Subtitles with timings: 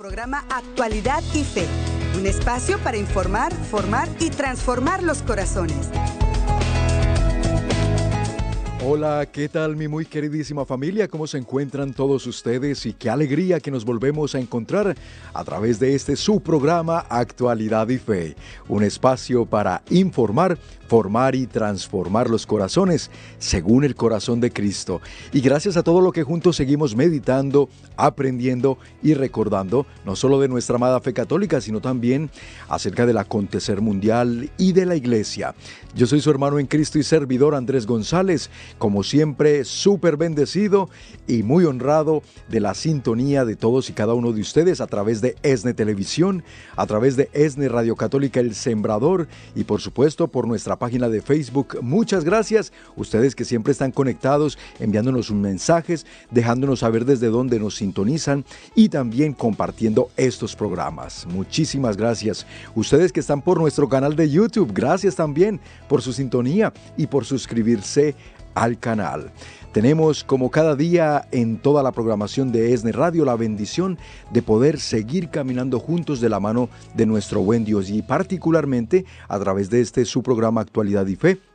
[0.00, 1.66] programa Actualidad y Fe,
[2.16, 5.90] un espacio para informar, formar y transformar los corazones.
[8.82, 11.06] Hola, ¿qué tal mi muy queridísima familia?
[11.06, 12.86] ¿Cómo se encuentran todos ustedes?
[12.86, 14.96] Y qué alegría que nos volvemos a encontrar
[15.34, 18.36] a través de este su programa Actualidad y Fe,
[18.68, 20.56] un espacio para informar,
[20.88, 25.02] formar y transformar los corazones según el corazón de Cristo.
[25.30, 27.68] Y gracias a todo lo que juntos seguimos meditando,
[27.98, 32.30] aprendiendo y recordando, no solo de nuestra amada fe católica, sino también
[32.68, 35.54] acerca del acontecer mundial y de la iglesia.
[35.94, 40.88] Yo soy su hermano en Cristo y servidor Andrés González, como siempre súper bendecido
[41.28, 45.20] y muy honrado de la sintonía de todos y cada uno de ustedes a través
[45.20, 46.42] de ESNE Televisión,
[46.76, 51.20] a través de ESNE Radio Católica El Sembrador y por supuesto por nuestra página de
[51.20, 51.76] Facebook.
[51.82, 57.76] Muchas gracias, ustedes que siempre están conectados, enviándonos sus mensajes, dejándonos saber desde dónde nos
[57.76, 61.26] sintonizan y también compartiendo estos programas.
[61.26, 62.46] Muchísimas gracias.
[62.74, 67.26] Ustedes que están por nuestro canal de YouTube, gracias también por su sintonía y por
[67.26, 68.14] suscribirse
[68.54, 69.32] al canal.
[69.72, 73.98] Tenemos como cada día en toda la programación de ESNE Radio la bendición
[74.32, 79.38] de poder seguir caminando juntos de la mano de nuestro buen Dios y particularmente a
[79.38, 81.49] través de este su programa Actualidad y Fe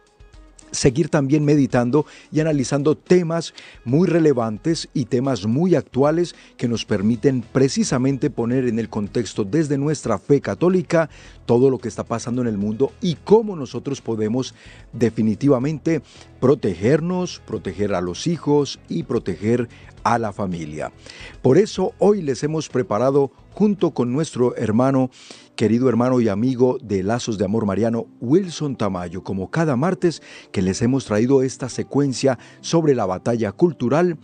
[0.75, 7.41] seguir también meditando y analizando temas muy relevantes y temas muy actuales que nos permiten
[7.41, 11.09] precisamente poner en el contexto desde nuestra fe católica
[11.45, 14.53] todo lo que está pasando en el mundo y cómo nosotros podemos
[14.93, 16.01] definitivamente
[16.39, 19.69] protegernos, proteger a los hijos y proteger
[20.05, 20.93] a la familia.
[21.41, 25.09] Por eso hoy les hemos preparado junto con nuestro hermano
[25.55, 30.61] querido hermano y amigo de Lazos de Amor Mariano, Wilson Tamayo, como cada martes que
[30.61, 34.17] les hemos traído esta secuencia sobre la batalla cultural.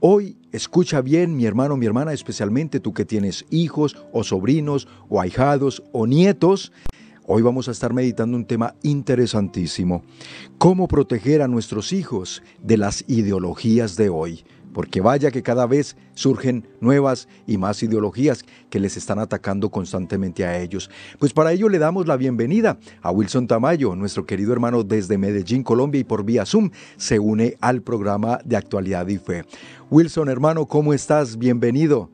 [0.00, 5.20] Hoy escucha bien mi hermano, mi hermana, especialmente tú que tienes hijos o sobrinos o
[5.20, 6.72] ahijados o nietos.
[7.26, 10.02] Hoy vamos a estar meditando un tema interesantísimo.
[10.56, 14.44] ¿Cómo proteger a nuestros hijos de las ideologías de hoy?
[14.72, 20.44] Porque vaya que cada vez surgen nuevas y más ideologías que les están atacando constantemente
[20.44, 20.90] a ellos.
[21.18, 25.62] Pues para ello le damos la bienvenida a Wilson Tamayo, nuestro querido hermano desde Medellín,
[25.62, 29.44] Colombia y por vía Zoom se une al programa de actualidad y fe.
[29.90, 31.38] Wilson, hermano, ¿cómo estás?
[31.38, 32.10] Bienvenido.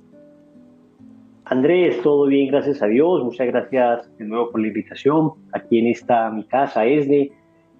[1.47, 3.23] Andrés, todo bien, gracias a Dios.
[3.23, 5.33] Muchas gracias de nuevo por la invitación.
[5.53, 7.33] Aquí en esta mi casa, ESNE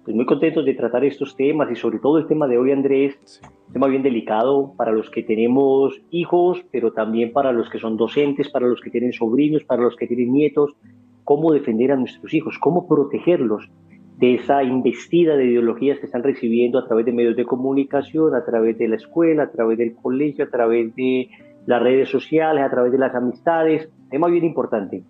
[0.05, 3.17] pues muy contentos de tratar estos temas y sobre todo el tema de hoy, Andrés,
[3.67, 7.97] un tema bien delicado para los que tenemos hijos, pero también para los que son
[7.97, 10.75] docentes, para los que tienen sobrinos, para los que tienen nietos,
[11.23, 13.67] cómo defender a nuestros hijos, cómo protegerlos
[14.19, 18.45] de esa investida de ideologías que están recibiendo a través de medios de comunicación, a
[18.45, 21.29] través de la escuela, a través del colegio, a través de
[21.65, 23.89] las redes sociales, a través de las amistades.
[24.11, 25.03] Tema bien importante.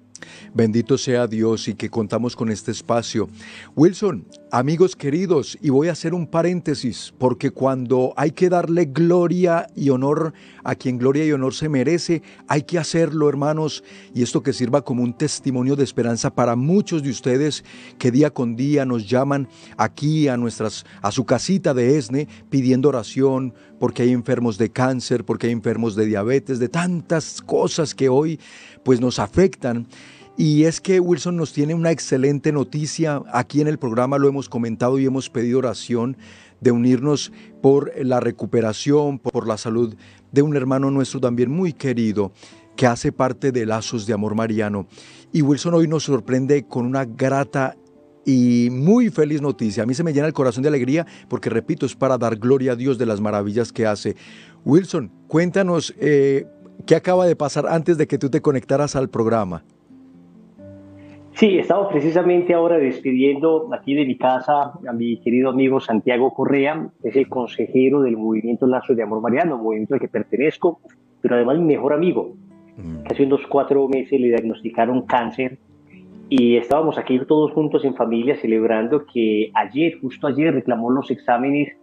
[0.53, 3.27] Bendito sea Dios y que contamos con este espacio.
[3.75, 9.67] Wilson, amigos queridos, y voy a hacer un paréntesis, porque cuando hay que darle gloria
[9.75, 10.33] y honor
[10.63, 13.83] a quien gloria y honor se merece, hay que hacerlo, hermanos,
[14.13, 17.65] y esto que sirva como un testimonio de esperanza para muchos de ustedes
[17.97, 22.87] que día con día nos llaman aquí a nuestras a su casita de Esne pidiendo
[22.87, 28.07] oración porque hay enfermos de cáncer, porque hay enfermos de diabetes, de tantas cosas que
[28.07, 28.39] hoy
[28.83, 29.85] pues nos afectan.
[30.37, 33.21] Y es que Wilson nos tiene una excelente noticia.
[33.31, 36.17] Aquí en el programa lo hemos comentado y hemos pedido oración
[36.59, 37.31] de unirnos
[37.61, 39.95] por la recuperación, por la salud
[40.31, 42.33] de un hermano nuestro también muy querido
[42.75, 44.87] que hace parte de Lazos de Amor Mariano.
[45.31, 47.77] Y Wilson hoy nos sorprende con una grata
[48.25, 49.83] y muy feliz noticia.
[49.83, 52.73] A mí se me llena el corazón de alegría porque, repito, es para dar gloria
[52.73, 54.17] a Dios de las maravillas que hace.
[54.65, 56.45] Wilson, cuéntanos eh,
[56.85, 59.63] qué acaba de pasar antes de que tú te conectaras al programa.
[61.35, 66.87] Sí, estamos precisamente ahora despidiendo aquí de mi casa a mi querido amigo Santiago Correa,
[67.01, 70.79] que es el consejero del movimiento Lazo de Amor Mariano, movimiento al que pertenezco,
[71.19, 72.35] pero además mi mejor amigo.
[72.77, 73.11] Mm.
[73.11, 75.57] Hace unos cuatro meses le diagnosticaron cáncer
[76.29, 81.75] y estábamos aquí todos juntos en familia celebrando que ayer, justo ayer, reclamó los exámenes,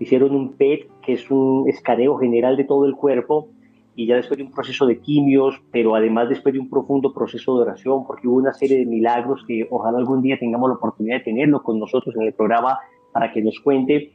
[0.00, 3.50] hicieron un PET, que es un escaneo general de todo el cuerpo,
[3.96, 7.56] y ya después de un proceso de quimios, pero además después de un profundo proceso
[7.56, 11.18] de oración, porque hubo una serie de milagros que ojalá algún día tengamos la oportunidad
[11.18, 12.78] de tenerlo con nosotros en el programa
[13.12, 14.12] para que nos cuente.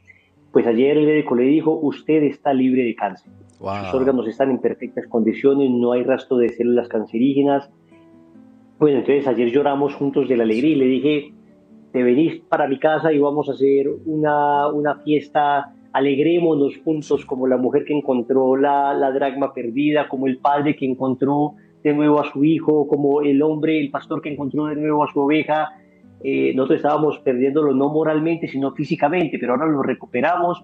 [0.52, 3.32] Pues ayer el médico le dijo, usted está libre de cáncer.
[3.52, 7.70] Sus órganos están en perfectas condiciones, no hay rastro de células cancerígenas.
[8.78, 11.34] Bueno, entonces ayer lloramos juntos de la alegría y le dije,
[11.92, 17.46] te venís para mi casa y vamos a hacer una, una fiesta alegrémonos juntos como
[17.46, 22.20] la mujer que encontró la, la dragma perdida, como el padre que encontró de nuevo
[22.20, 25.70] a su hijo, como el hombre, el pastor que encontró de nuevo a su oveja.
[26.22, 30.62] Eh, nosotros estábamos perdiéndolo no moralmente, sino físicamente, pero ahora lo recuperamos.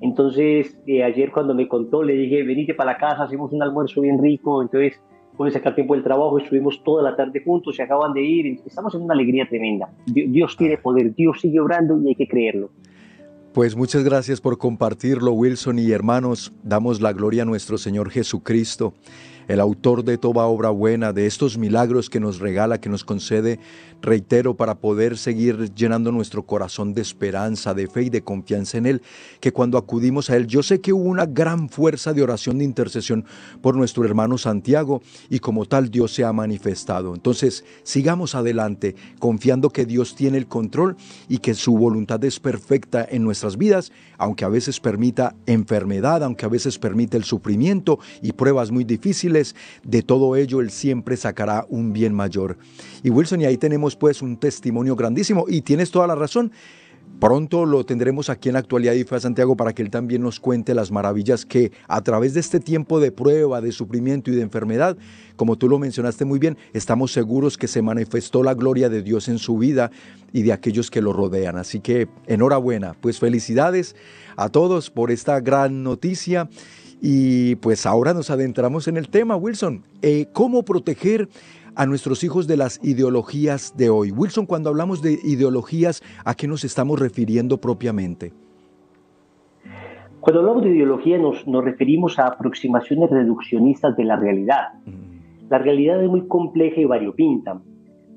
[0.00, 4.00] Entonces, eh, ayer cuando me contó, le dije, venite para la casa, hacemos un almuerzo
[4.00, 4.60] bien rico.
[4.60, 5.00] Entonces,
[5.36, 8.60] pude sacar tiempo del trabajo, estuvimos toda la tarde juntos, se acaban de ir.
[8.66, 9.88] Estamos en una alegría tremenda.
[10.06, 12.70] Dios tiene poder, Dios sigue obrando y hay que creerlo.
[13.56, 16.52] Pues muchas gracias por compartirlo, Wilson y hermanos.
[16.62, 18.92] Damos la gloria a nuestro Señor Jesucristo
[19.48, 23.58] el autor de toda obra buena, de estos milagros que nos regala, que nos concede,
[24.02, 28.86] reitero, para poder seguir llenando nuestro corazón de esperanza, de fe y de confianza en
[28.86, 29.02] Él,
[29.40, 32.64] que cuando acudimos a Él, yo sé que hubo una gran fuerza de oración, de
[32.64, 33.24] intercesión
[33.60, 37.14] por nuestro hermano Santiago y como tal Dios se ha manifestado.
[37.14, 40.96] Entonces, sigamos adelante, confiando que Dios tiene el control
[41.28, 46.46] y que su voluntad es perfecta en nuestras vidas, aunque a veces permita enfermedad, aunque
[46.46, 49.35] a veces permita el sufrimiento y pruebas muy difíciles,
[49.82, 52.56] de todo ello Él siempre sacará un bien mayor.
[53.02, 56.52] Y Wilson, y ahí tenemos pues un testimonio grandísimo, y tienes toda la razón.
[57.20, 60.74] Pronto lo tendremos aquí en Actualidad y Fe Santiago para que él también nos cuente
[60.74, 64.98] las maravillas que a través de este tiempo de prueba, de sufrimiento y de enfermedad,
[65.34, 69.28] como tú lo mencionaste muy bien, estamos seguros que se manifestó la gloria de Dios
[69.28, 69.90] en su vida
[70.34, 71.56] y de aquellos que lo rodean.
[71.56, 73.96] Así que enhorabuena, pues felicidades
[74.36, 76.50] a todos por esta gran noticia
[77.08, 79.84] y pues ahora nos adentramos en el tema, Wilson.
[80.02, 81.28] Eh, ¿Cómo proteger
[81.76, 84.10] a nuestros hijos de las ideologías de hoy?
[84.10, 88.32] Wilson, cuando hablamos de ideologías, ¿a qué nos estamos refiriendo propiamente?
[90.18, 94.72] Cuando hablamos de ideología nos, nos referimos a aproximaciones reduccionistas de la realidad.
[94.84, 95.48] Mm.
[95.48, 97.60] La realidad es muy compleja y variopinta.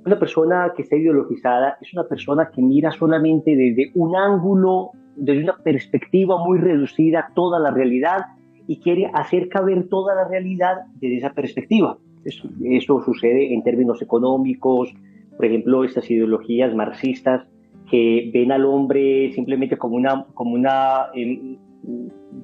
[0.03, 5.43] Una persona que está ideologizada es una persona que mira solamente desde un ángulo, desde
[5.43, 8.21] una perspectiva muy reducida toda la realidad
[8.69, 11.97] y quiere hacer caber toda la realidad desde esa perspectiva.
[12.23, 14.93] Eso, sucede en términos económicos,
[15.35, 17.47] por ejemplo, estas ideologías marxistas
[17.89, 21.57] que ven al hombre simplemente como una, como una em,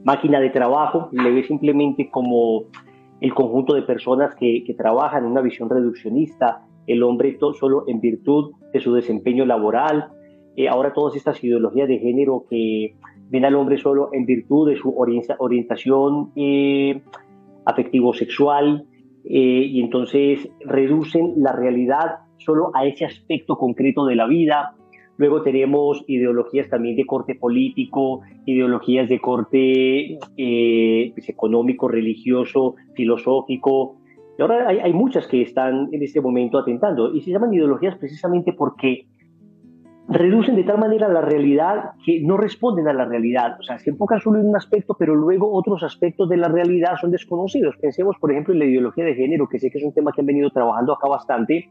[0.04, 2.64] máquina de trabajo, le ve simplemente como
[3.22, 8.54] el conjunto de personas que, que trabajan una visión reduccionista, el hombre solo en virtud
[8.74, 10.10] de su desempeño laboral.
[10.56, 12.96] Eh, ahora todas estas ideologías de género que
[13.36, 17.02] ven al hombre solo en virtud de su orientación eh,
[17.66, 18.86] afectivo-sexual
[19.26, 24.76] eh, y entonces reducen la realidad solo a ese aspecto concreto de la vida.
[25.18, 33.98] Luego tenemos ideologías también de corte político, ideologías de corte eh, pues, económico, religioso, filosófico.
[34.40, 37.98] Y ahora hay, hay muchas que están en este momento atentando y se llaman ideologías
[37.98, 39.08] precisamente porque
[40.08, 43.58] reducen de tal manera la realidad que no responden a la realidad.
[43.60, 46.96] O sea, se enfocan solo en un aspecto, pero luego otros aspectos de la realidad
[47.00, 47.76] son desconocidos.
[47.82, 50.22] Pensemos, por ejemplo, en la ideología de género, que sé que es un tema que
[50.22, 51.70] han venido trabajando acá bastante.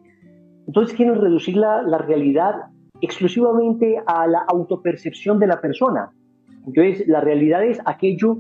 [0.67, 2.55] Entonces quieren reducir la, realidad
[3.01, 6.11] exclusivamente a la autopercepción de la persona.
[6.67, 8.39] Entonces, la realidad es aquello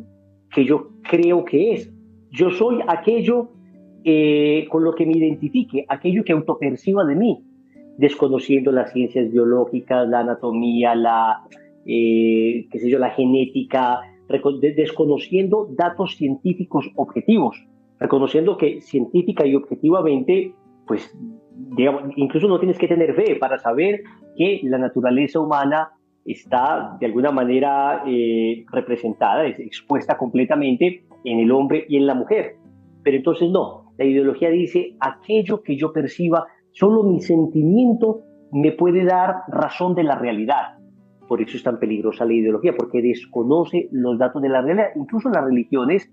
[0.52, 1.92] que yo creo que es.
[2.30, 3.50] Yo soy aquello
[4.04, 7.44] eh, con lo que me identifique, aquello que autoperciba de mí
[7.98, 11.42] desconociendo las ciencias biológicas, la anatomía, la,
[11.86, 14.00] eh, qué sé yo, la genética,
[14.76, 17.56] desconociendo datos científicos objetivos,
[17.98, 20.54] reconociendo que científica y objetivamente,
[20.86, 21.16] pues,
[22.16, 24.02] incluso no tienes que tener fe para saber
[24.36, 25.90] que la naturaleza humana
[26.24, 32.14] está de alguna manera eh, representada, es expuesta completamente en el hombre y en la
[32.14, 32.56] mujer.
[33.02, 39.04] Pero entonces no, la ideología dice aquello que yo perciba Solo mi sentimiento me puede
[39.04, 40.78] dar razón de la realidad.
[41.28, 44.88] Por eso es tan peligrosa la ideología, porque desconoce los datos de la realidad.
[44.96, 46.12] Incluso las religiones,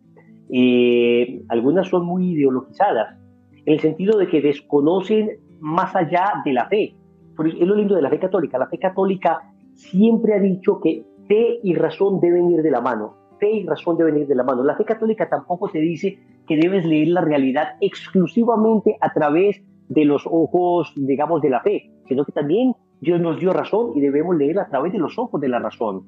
[0.51, 3.17] eh, algunas son muy ideologizadas,
[3.65, 6.95] en el sentido de que desconocen más allá de la fe.
[7.43, 8.59] Es lo lindo de la fe católica.
[8.59, 9.39] La fe católica
[9.73, 13.15] siempre ha dicho que fe y razón deben ir de la mano.
[13.39, 14.63] Fe y razón deben ir de la mano.
[14.63, 20.05] La fe católica tampoco te dice que debes leer la realidad exclusivamente a través de
[20.05, 24.37] los ojos, digamos, de la fe, sino que también Dios nos dio razón y debemos
[24.37, 26.03] leer a través de los ojos de la razón.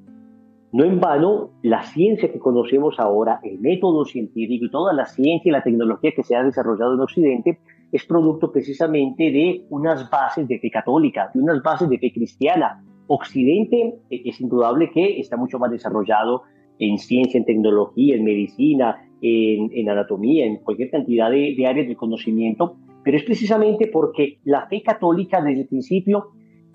[0.72, 5.50] No en vano, la ciencia que conocemos ahora, el método científico y toda la ciencia
[5.50, 7.58] y la tecnología que se ha desarrollado en Occidente
[7.92, 12.82] es producto precisamente de unas bases de fe católica, de unas bases de fe cristiana.
[13.06, 16.44] Occidente eh, es indudable que está mucho más desarrollado
[16.78, 21.96] en ciencia, en tecnología, en medicina, en, anatomía, en cualquier cantidad de, de áreas de
[21.96, 26.30] conocimiento pero es precisamente porque la fe católica desde el principio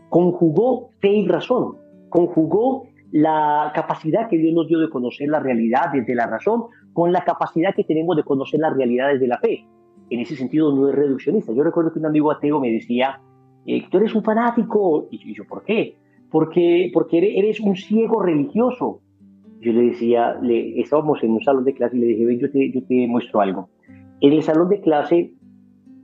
[0.10, 1.78] conjugó fe y razón,
[2.10, 7.12] conjugó la capacidad que Dios nos dio de conocer la realidad desde la razón con
[7.12, 9.66] la capacidad que tenemos de conocer la realidad desde la fe.
[10.12, 11.54] en ese sentido no es reduccionista.
[11.54, 13.22] Yo recuerdo que un amigo ateo me decía,
[13.66, 15.08] eh, tú eres un fanático.
[15.12, 15.98] Y yo, ¿por qué?
[16.32, 19.02] Porque, porque eres un ciego religioso.
[19.62, 22.52] Yo le decía, le, estábamos en un salón de clase y le dije, ven, yo
[22.52, 23.70] te, yo te muestro algo.
[24.22, 25.34] En el salón de clase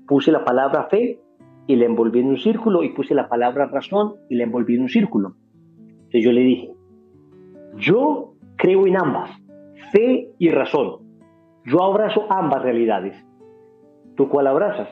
[0.08, 1.20] puse la palabra fe
[1.68, 4.84] y la envolví en un círculo y puse la palabra razón y la envolví en
[4.84, 5.36] un círculo.
[5.80, 6.72] Entonces yo le dije,
[7.78, 9.32] yo creo en ambas,
[9.92, 11.06] fe y razón.
[11.66, 13.16] Yo abrazo ambas realidades.
[14.16, 14.90] ¿Tú cuál abrazas?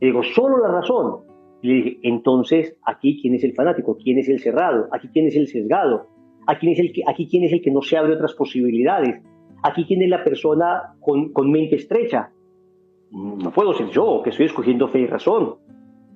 [0.00, 1.22] Y digo, solo la razón.
[1.62, 5.26] Y le dije, entonces, aquí quién es el fanático, quién es el cerrado, aquí quién
[5.26, 6.08] es el sesgado,
[6.46, 9.22] aquí quién es el que, aquí quién es el que no se abre otras posibilidades,
[9.62, 12.30] aquí quién es la persona con, con mente estrecha.
[13.12, 15.56] No puedo ser yo, que estoy escogiendo fe y razón.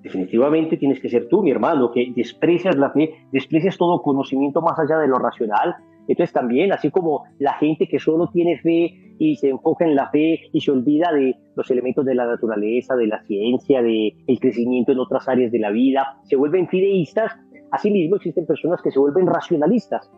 [0.03, 4.79] Definitivamente tienes que ser tú, mi hermano, que desprecias la fe, desprecias todo conocimiento más
[4.79, 5.77] allá de lo racional,
[6.09, 10.09] entonces también, así como la gente que solo tiene fe y se enfoca en la
[10.11, 14.41] fe y se olvida de los elementos de la naturaleza, de la ciencia, de el
[14.41, 17.33] crecimiento en otras áreas de la vida, se vuelven fideístas,
[17.71, 20.11] asimismo existen personas que se vuelven racionalistas.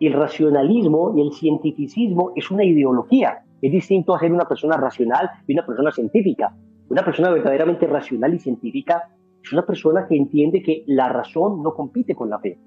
[0.00, 3.44] El racionalismo y el cientificismo es una ideología.
[3.60, 6.54] Es distinto a ser una persona racional y una persona científica.
[6.88, 9.10] Una persona verdaderamente racional y científica
[9.42, 12.58] es una persona que entiende que la razón no compite con la fe.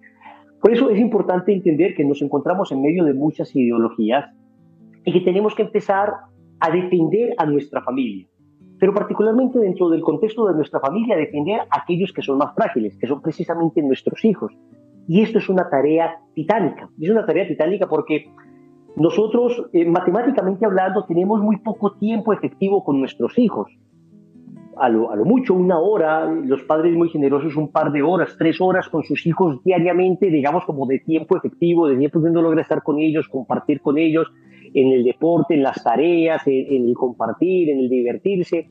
[0.62, 4.29] Por eso es importante entender que nos encontramos en medio de muchas ideologías
[5.03, 6.13] y que tenemos que empezar
[6.60, 8.27] a defender a nuestra familia,
[8.79, 12.95] pero particularmente dentro del contexto de nuestra familia, defender a aquellos que son más frágiles,
[12.98, 14.53] que son precisamente nuestros hijos.
[15.07, 16.88] Y esto es una tarea titánica.
[17.00, 18.31] Es una tarea titánica porque
[18.95, 23.71] nosotros, eh, matemáticamente hablando, tenemos muy poco tiempo efectivo con nuestros hijos
[24.81, 28.89] a lo, mucho una hora, los padres muy generosos un par de horas, tres horas
[28.89, 32.81] con sus hijos diariamente, digamos como de tiempo efectivo, de tiempo que uno logra estar
[32.81, 34.31] con ellos, compartir con ellos
[34.74, 38.69] en el deporte, en las tareas, en, el compartir, en el divertirse.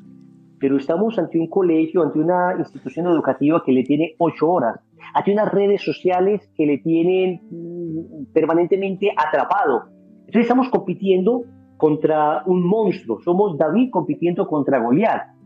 [0.59, 4.81] Pero estamos ante un colegio, ante una institución educativa que le tiene ocho horas,
[5.15, 10.00] ante unas redes sociales que le tienen mm, permanentemente atrapado.
[10.31, 11.43] Entonces estamos compitiendo
[11.77, 15.41] contra un monstruo, somos David compitiendo contra Goliat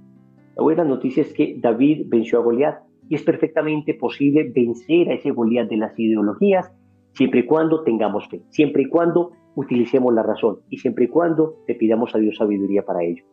[0.56, 5.14] la buena noticia es que David venció a Goliat y es perfectamente posible vencer a
[5.14, 6.70] ese Goliat de las ideologías
[7.12, 11.56] siempre y cuando tengamos fe, siempre y cuando utilicemos la razón y siempre y cuando
[11.66, 13.24] le pidamos a Dios sabiduría para ello.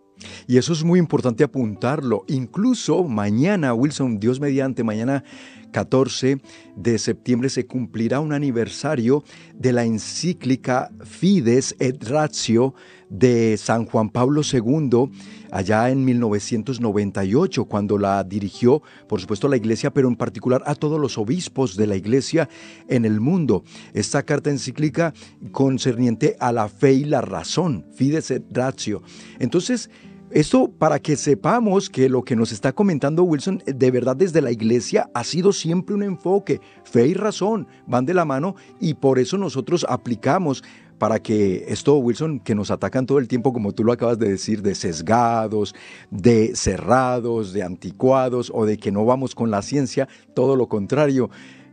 [0.47, 2.23] Y eso es muy importante apuntarlo.
[2.27, 5.23] Incluso mañana, Wilson, Dios mediante, mañana
[5.71, 6.41] 14
[6.75, 9.23] de septiembre se cumplirá un aniversario
[9.55, 12.73] de la encíclica Fides et Ratio
[13.09, 15.11] de San Juan Pablo II,
[15.51, 20.75] allá en 1998, cuando la dirigió, por supuesto, a la iglesia, pero en particular a
[20.75, 22.47] todos los obispos de la iglesia
[22.87, 23.63] en el mundo.
[23.93, 25.13] Esta carta encíclica
[25.51, 29.03] concerniente a la fe y la razón, Fides et Ratio.
[29.39, 29.89] Entonces,
[30.33, 34.51] esto para que sepamos que lo que nos está comentando Wilson de verdad desde la
[34.51, 36.61] iglesia ha sido siempre un enfoque.
[36.83, 40.63] Fe y razón van de la mano y por eso nosotros aplicamos
[40.97, 44.29] para que esto, Wilson, que nos atacan todo el tiempo, como tú lo acabas de
[44.29, 45.73] decir, de sesgados,
[46.11, 51.31] de cerrados, de anticuados o de que no vamos con la ciencia, todo lo contrario.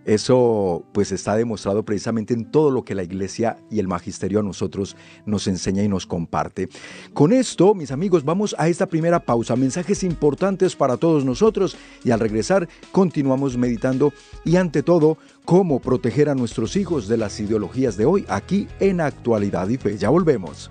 [0.09, 4.43] Eso pues está demostrado precisamente en todo lo que la iglesia y el magisterio a
[4.43, 4.97] nosotros
[5.27, 6.71] nos enseña y nos comparte.
[7.13, 9.55] Con esto, mis amigos, vamos a esta primera pausa.
[9.55, 14.15] Mensajes importantes para todos nosotros y al regresar continuamos meditando
[14.47, 19.03] y ante todo cómo proteger a nuestros hijos de las ideologías de hoy aquí en
[19.03, 19.99] Actualidad y Fe.
[19.99, 20.71] Ya volvemos.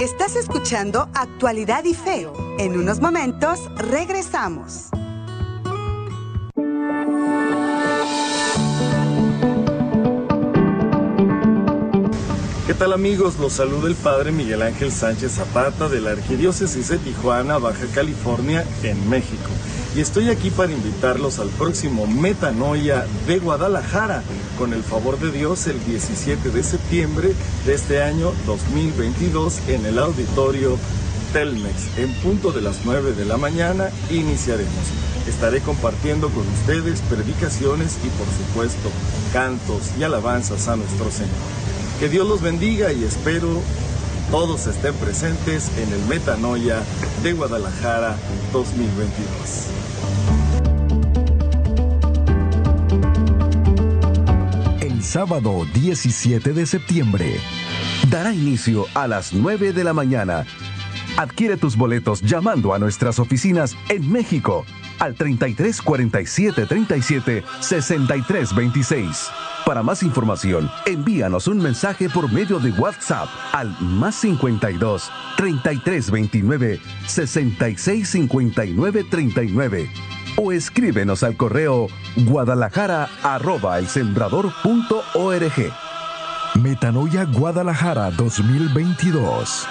[0.00, 2.26] Estás escuchando Actualidad y Fe.
[2.58, 4.88] En unos momentos regresamos.
[12.82, 13.38] Tal amigos?
[13.38, 18.66] Los saluda el Padre Miguel Ángel Sánchez Zapata de la Arquidiócesis de Tijuana, Baja California,
[18.82, 19.50] en México.
[19.94, 24.24] Y estoy aquí para invitarlos al próximo Metanoia de Guadalajara,
[24.58, 27.34] con el favor de Dios, el 17 de septiembre
[27.66, 30.76] de este año 2022 en el auditorio
[31.32, 31.98] Telmex.
[31.98, 34.72] En punto de las 9 de la mañana iniciaremos.
[35.28, 38.90] Estaré compartiendo con ustedes predicaciones y por supuesto
[39.32, 41.71] cantos y alabanzas a nuestro Señor.
[42.02, 43.62] Que Dios los bendiga y espero
[44.32, 46.82] todos estén presentes en el Metanoia
[47.22, 48.16] de Guadalajara
[48.52, 49.68] 2022.
[54.80, 57.36] El sábado 17 de septiembre
[58.10, 60.44] dará inicio a las 9 de la mañana
[61.16, 64.64] Adquiere tus boletos llamando a nuestras oficinas en México
[64.98, 69.30] al 33 47 37 63 26.
[69.66, 76.80] Para más información, envíanos un mensaje por medio de WhatsApp al más 52 33 29
[77.06, 79.90] 66 59 39
[80.36, 83.78] o escríbenos al correo guadalajara arroba
[86.54, 89.66] Metanoia Guadalajara 2022.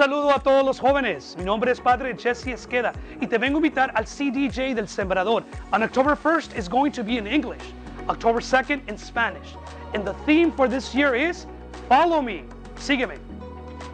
[0.00, 1.36] Saludo a todos los jóvenes.
[1.36, 5.44] Mi nombre es Padre Jesse Esqueda y te vengo a invitar al CDJ del Sembrador.
[5.72, 7.60] On October 1st is going to be in English,
[8.08, 9.54] October 2nd in Spanish.
[9.92, 11.46] And the theme for this year is
[11.86, 12.44] Follow Me.
[12.78, 13.18] Sígueme.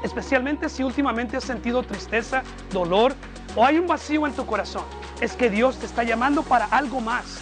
[0.05, 3.13] Especialmente si últimamente has sentido tristeza, dolor
[3.57, 4.85] o hay un vacío en tu corazón.
[5.21, 7.41] Es que Dios te está llamando para algo más.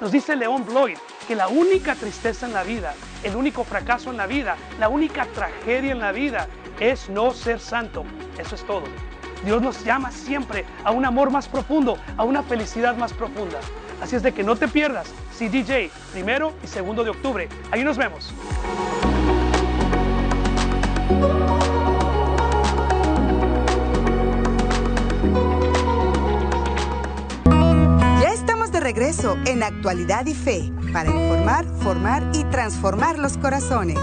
[0.00, 0.98] Nos dice León Bloyd
[1.28, 5.26] que la única tristeza en la vida, el único fracaso en la vida, la única
[5.26, 6.48] tragedia en la vida
[6.80, 8.04] es no ser santo.
[8.38, 8.84] Eso es todo.
[9.44, 13.58] Dios nos llama siempre a un amor más profundo, a una felicidad más profunda.
[14.02, 15.08] Así es de que no te pierdas
[15.38, 17.48] CDJ, primero y segundo de octubre.
[17.70, 18.34] Ahí nos vemos.
[28.20, 33.98] Ya estamos de regreso en Actualidad y Fe para informar, formar y transformar los corazones.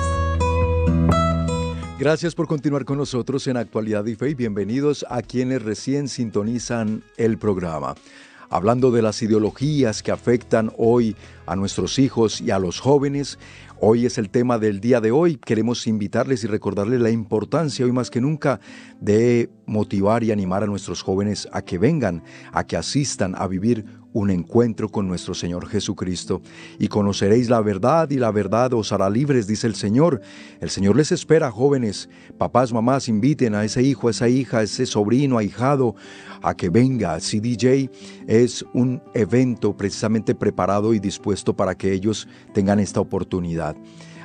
[2.00, 7.01] Gracias por continuar con nosotros en Actualidad y Fe y bienvenidos a quienes recién sintonizan
[7.18, 7.96] el programa.
[8.51, 11.16] Hablando de las ideologías que afectan hoy
[11.48, 13.39] a nuestros hijos y a los jóvenes,
[13.82, 15.38] hoy es el tema del día de hoy.
[15.38, 18.60] Queremos invitarles y recordarles la importancia hoy más que nunca
[19.01, 22.24] de motivar y animar a nuestros jóvenes a que vengan,
[22.54, 23.86] a que asistan a vivir
[24.18, 26.42] un encuentro con nuestro Señor Jesucristo.
[26.80, 30.22] Y conoceréis la verdad y la verdad os hará libres, dice el Señor.
[30.60, 32.10] El Señor les espera, jóvenes.
[32.38, 35.96] Papás, mamás, inviten a ese hijo, a esa hija, a ese sobrino, ahijado,
[36.42, 37.20] a que venga.
[37.20, 37.92] CDJ
[38.28, 43.76] es un evento precisamente preparado y dispuesto para que ellos tengan esta oportunidad.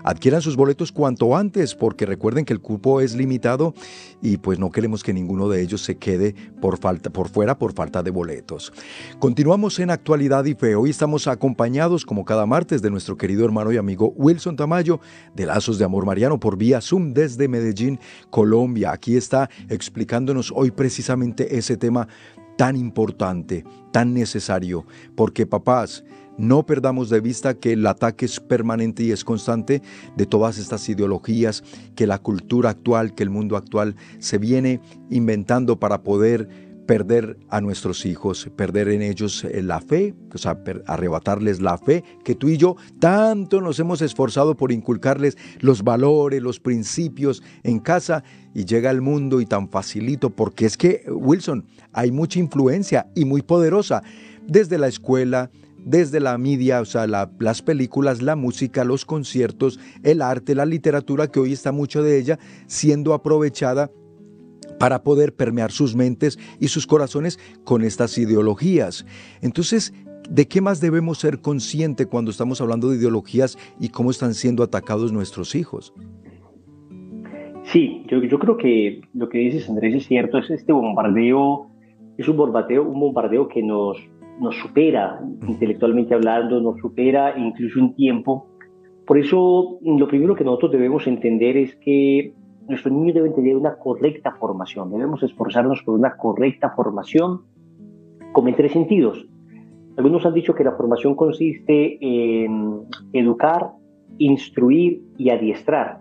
[0.05, 3.75] Adquieran sus boletos cuanto antes porque recuerden que el cupo es limitado
[4.21, 7.73] y pues no queremos que ninguno de ellos se quede por, falta, por fuera por
[7.73, 8.73] falta de boletos.
[9.19, 10.75] Continuamos en Actualidad y Fe.
[10.75, 15.01] Hoy estamos acompañados como cada martes de nuestro querido hermano y amigo Wilson Tamayo
[15.35, 17.99] de Lazos de Amor Mariano por vía Zoom desde Medellín,
[18.31, 18.93] Colombia.
[18.93, 22.09] Aquí está explicándonos hoy precisamente ese tema
[22.57, 24.87] tan importante, tan necesario,
[25.17, 26.05] porque papás,
[26.39, 29.83] no perdamos de vista que el ataque es permanente y es constante
[30.17, 31.63] de todas estas ideologías
[31.95, 36.49] que la cultura actual, que el mundo actual se viene inventando para poder
[36.87, 42.03] perder a nuestros hijos, perder en ellos eh, la fe, o sea, arrebatarles la fe
[42.25, 47.79] que tú y yo tanto nos hemos esforzado por inculcarles los valores, los principios en
[47.79, 53.07] casa y llega al mundo y tan facilito, porque es que, Wilson, hay mucha influencia
[53.15, 54.03] y muy poderosa
[54.47, 55.51] desde la escuela,
[55.85, 61.29] desde la media, o sea, las películas, la música, los conciertos, el arte, la literatura,
[61.29, 63.91] que hoy está mucho de ella siendo aprovechada
[64.79, 69.07] para poder permear sus mentes y sus corazones con estas ideologías.
[69.41, 69.93] Entonces,
[70.29, 74.63] ¿de qué más debemos ser conscientes cuando estamos hablando de ideologías y cómo están siendo
[74.63, 75.93] atacados nuestros hijos?
[77.65, 81.69] Sí, yo, yo creo que lo que dices Andrés es cierto, es este bombardeo,
[82.19, 83.99] es un bombardeo, un bombardeo que nos,
[84.41, 88.49] nos supera, intelectualmente hablando, nos supera incluso en tiempo.
[89.07, 92.35] Por eso, lo primero que nosotros debemos entender es que
[92.69, 97.43] nuestros niños deben tener una correcta formación, debemos esforzarnos por una correcta formación,
[98.33, 99.27] como en tres sentidos.
[99.97, 103.73] Algunos han dicho que la formación consiste en educar,
[104.19, 106.01] instruir y adiestrar.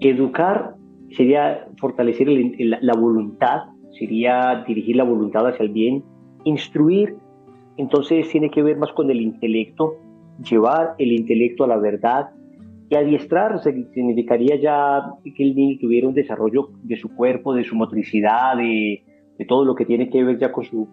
[0.00, 0.74] Educar
[1.10, 3.62] sería fortalecer la voluntad,
[3.98, 6.04] sería dirigir la voluntad hacia el bien.
[6.44, 7.16] Instruir
[7.76, 9.94] entonces tiene que ver más con el intelecto,
[10.48, 12.30] llevar el intelecto a la verdad
[12.88, 17.74] y adiestrar significaría ya que el niño tuviera un desarrollo de su cuerpo, de su
[17.74, 19.02] motricidad, de,
[19.48, 20.86] todo lo que tiene que ver ya con su,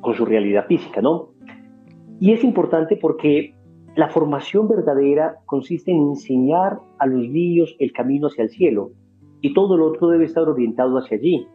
[0.00, 1.30] con su realidad física, ¿no?
[2.20, 3.54] Y es importante porque
[3.94, 8.90] la formación verdadera consiste en enseñar a los niños el camino hacia el cielo
[9.40, 11.46] y todo lo otro debe estar orientado hacia allí.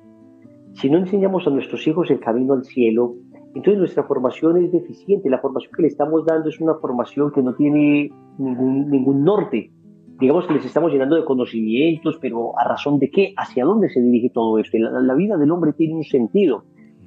[0.74, 3.16] Si no enseñamos a nuestros hijos el camino al cielo,
[3.56, 7.44] entonces nuestra formación es deficiente, la formación que le estamos dando es una formación que
[7.44, 9.72] no tiene ningún, ningún norte.
[10.20, 13.34] Digamos que les estamos llenando de conocimientos, pero ¿a razón de qué?
[13.38, 14.78] ¿Hacia dónde se dirige todo esto?
[14.80, 16.64] La, la vida del hombre tiene un sentido.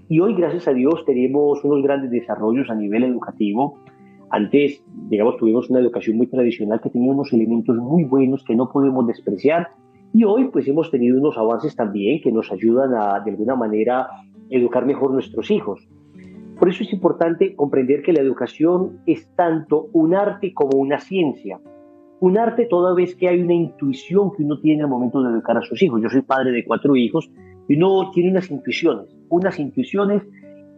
[0.09, 3.81] Y hoy, gracias a Dios, tenemos unos grandes desarrollos a nivel educativo.
[4.31, 8.71] Antes, digamos, tuvimos una educación muy tradicional que tenía unos elementos muy buenos que no
[8.71, 9.69] podemos despreciar.
[10.13, 14.07] Y hoy, pues, hemos tenido unos avances también que nos ayudan a, de alguna manera,
[14.49, 15.89] educar mejor nuestros hijos.
[16.59, 21.61] Por eso es importante comprender que la educación es tanto un arte como una ciencia.
[22.21, 25.59] Un arte toda vez que hay una intuición que uno tiene al momento de educar
[25.59, 26.01] a sus hijos.
[26.03, 27.31] Yo soy padre de cuatro hijos
[27.69, 30.23] y uno tiene unas intuiciones, unas intuiciones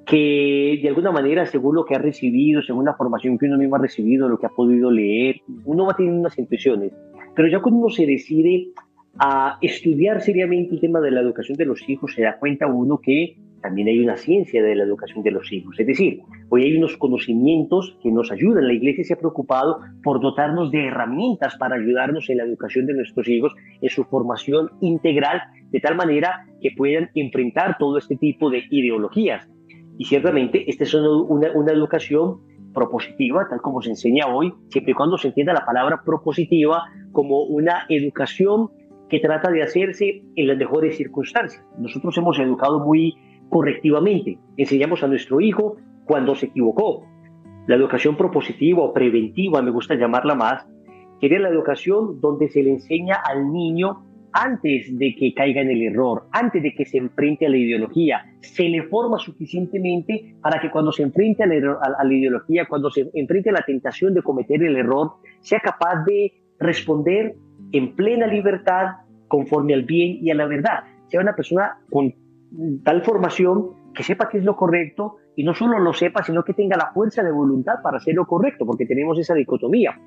[0.04, 3.76] que de alguna manera, según lo que ha recibido, según la formación que uno mismo
[3.76, 6.92] ha recibido, lo que ha podido leer, uno va teniendo unas intuiciones.
[7.36, 8.68] Pero ya cuando uno se decide
[9.18, 12.98] a estudiar seriamente el tema de la educación de los hijos, se da cuenta uno
[12.98, 15.78] que también hay una ciencia de la educación de los hijos.
[15.78, 18.66] Es decir, hoy hay unos conocimientos que nos ayudan.
[18.66, 22.94] La iglesia se ha preocupado por dotarnos de herramientas para ayudarnos en la educación de
[22.94, 28.50] nuestros hijos, en su formación integral, de tal manera que puedan enfrentar todo este tipo
[28.50, 29.48] de ideologías.
[29.98, 32.40] Y ciertamente esta es una, una educación
[32.72, 37.42] propositiva, tal como se enseña hoy, siempre y cuando se entienda la palabra propositiva como
[37.42, 38.70] una educación
[39.08, 41.64] que trata de hacerse en las mejores circunstancias.
[41.78, 43.14] Nosotros hemos educado muy
[43.48, 44.38] correctivamente.
[44.56, 47.04] Enseñamos a nuestro hijo cuando se equivocó.
[47.66, 50.66] La educación propositiva o preventiva, me gusta llamarla más,
[51.20, 55.82] sería la educación donde se le enseña al niño antes de que caiga en el
[55.82, 60.70] error, antes de que se enfrente a la ideología, se le forma suficientemente para que
[60.70, 64.22] cuando se enfrente a la, a la ideología, cuando se enfrente a la tentación de
[64.22, 67.34] cometer el error, sea capaz de responder
[67.72, 68.96] en plena libertad,
[69.28, 70.84] conforme al bien y a la verdad.
[71.08, 72.14] Sea una persona con
[72.84, 76.54] tal formación que sepa qué es lo correcto y no solo lo sepa, sino que
[76.54, 79.98] tenga la fuerza de voluntad para hacer lo correcto, porque tenemos esa dicotomía.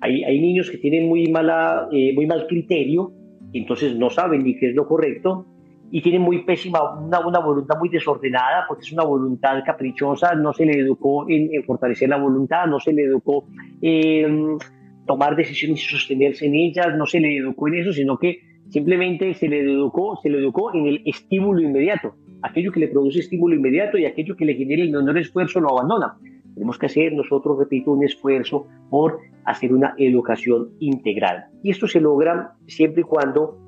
[0.00, 3.12] Hay, hay niños que tienen muy, mala, eh, muy mal criterio,
[3.52, 5.46] y entonces no saben ni qué es lo correcto,
[5.90, 10.52] y tienen muy pésima, una, una, voluntad muy desordenada, porque es una voluntad caprichosa, no
[10.52, 13.46] se le educó en, en fortalecer la voluntad, no se le educó
[13.80, 14.58] en
[15.06, 19.34] tomar decisiones y sostenerse en ellas, no se le educó en eso, sino que Simplemente
[19.34, 22.14] se le educó, se le educó en el estímulo inmediato.
[22.42, 25.70] Aquello que le produce estímulo inmediato y aquello que le genera el menor esfuerzo lo
[25.70, 26.16] abandona.
[26.54, 31.44] Tenemos que hacer nosotros, repito, un esfuerzo por hacer una educación integral.
[31.62, 33.58] Y esto se logra siempre y cuando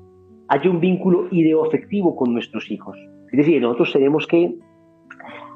[0.47, 2.97] haya un vínculo ideoafectivo con nuestros hijos.
[3.31, 4.55] Es decir, nosotros tenemos que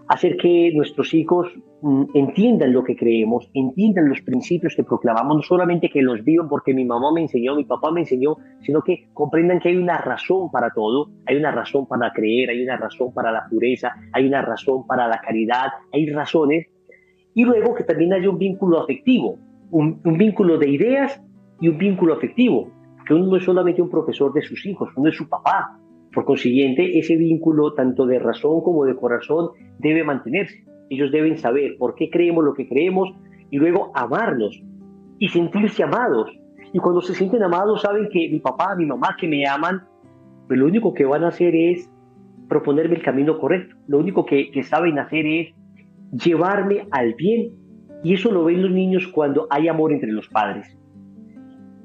[0.08, 1.48] hacer que nuestros hijos
[1.82, 6.50] mm, entiendan lo que creemos, entiendan los principios que proclamamos, no solamente que los vivan
[6.50, 9.98] porque mi mamá me enseñó, mi papá me enseñó, sino que comprendan que hay una
[9.98, 14.28] razón para todo, hay una razón para creer, hay una razón para la pureza, hay
[14.28, 16.68] una razón para la caridad, hay razones,
[17.34, 19.38] y luego que también haya un vínculo afectivo,
[19.72, 21.22] un, un vínculo de ideas
[21.60, 22.72] y un vínculo afectivo,
[23.06, 25.80] que uno no es solamente un profesor de sus hijos, uno es su papá,
[26.14, 29.50] por consiguiente, ese vínculo tanto de razón como de corazón
[29.80, 30.64] debe mantenerse.
[30.90, 33.10] Ellos deben saber por qué creemos lo que creemos
[33.50, 34.62] y luego amarlos
[35.18, 36.32] y sentirse amados.
[36.72, 39.84] Y cuando se sienten amados saben que mi papá, mi mamá que me aman,
[40.48, 41.90] pues lo único que van a hacer es
[42.48, 43.76] proponerme el camino correcto.
[43.88, 45.54] Lo único que, que saben hacer es
[46.12, 47.54] llevarme al bien.
[48.04, 50.78] Y eso lo ven los niños cuando hay amor entre los padres.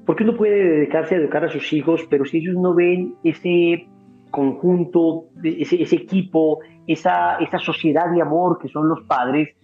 [0.04, 3.88] Porque uno puede dedicarse a educar a sus hijos, pero si ellos no ven ese
[4.30, 9.56] conjunto, ese, ese equipo, esa, esa sociedad de amor que son los padres,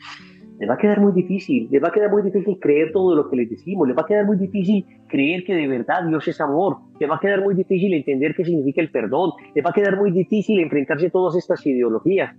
[0.59, 3.29] les va a quedar muy difícil, les va a quedar muy difícil creer todo lo
[3.29, 6.41] que les decimos, les va a quedar muy difícil creer que de verdad Dios es
[6.41, 9.73] amor, les va a quedar muy difícil entender qué significa el perdón, les va a
[9.73, 12.35] quedar muy difícil enfrentarse a todas estas ideologías.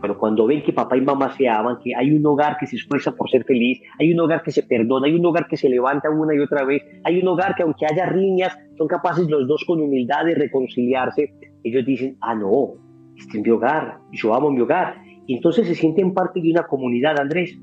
[0.00, 2.76] Pero cuando ven que papá y mamá se aman, que hay un hogar que se
[2.76, 5.68] esfuerza por ser feliz, hay un hogar que se perdona, hay un hogar que se
[5.68, 9.46] levanta una y otra vez, hay un hogar que aunque haya riñas, son capaces los
[9.46, 11.34] dos con humildad de reconciliarse,
[11.64, 12.74] ellos dicen, ah, no,
[13.16, 15.02] este es mi hogar, yo amo mi hogar.
[15.26, 17.56] Y entonces se sienten parte de una comunidad, Andrés.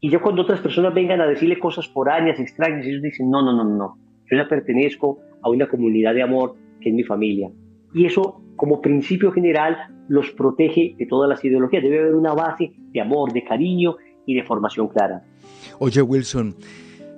[0.00, 3.52] Y ya cuando otras personas vengan a decirle cosas foráneas, extrañas, ellos dicen, no, no,
[3.52, 3.98] no, no,
[4.30, 7.50] yo ya pertenezco a una comunidad de amor que es mi familia.
[7.94, 9.76] Y eso, como principio general,
[10.08, 11.82] los protege de todas las ideologías.
[11.82, 15.22] Debe haber una base de amor, de cariño y de formación clara.
[15.78, 16.56] Oye, Wilson,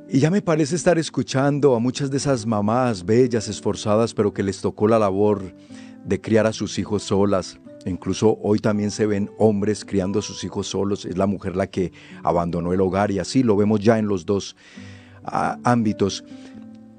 [0.08, 4.42] y ya me parece estar escuchando a muchas de esas mamás bellas, esforzadas, pero que
[4.42, 5.42] les tocó la labor
[6.04, 7.58] de criar a sus hijos solas.
[7.86, 11.04] Incluso hoy también se ven hombres criando a sus hijos solos.
[11.04, 14.24] Es la mujer la que abandonó el hogar y así lo vemos ya en los
[14.24, 14.56] dos
[15.24, 16.24] ah, ámbitos.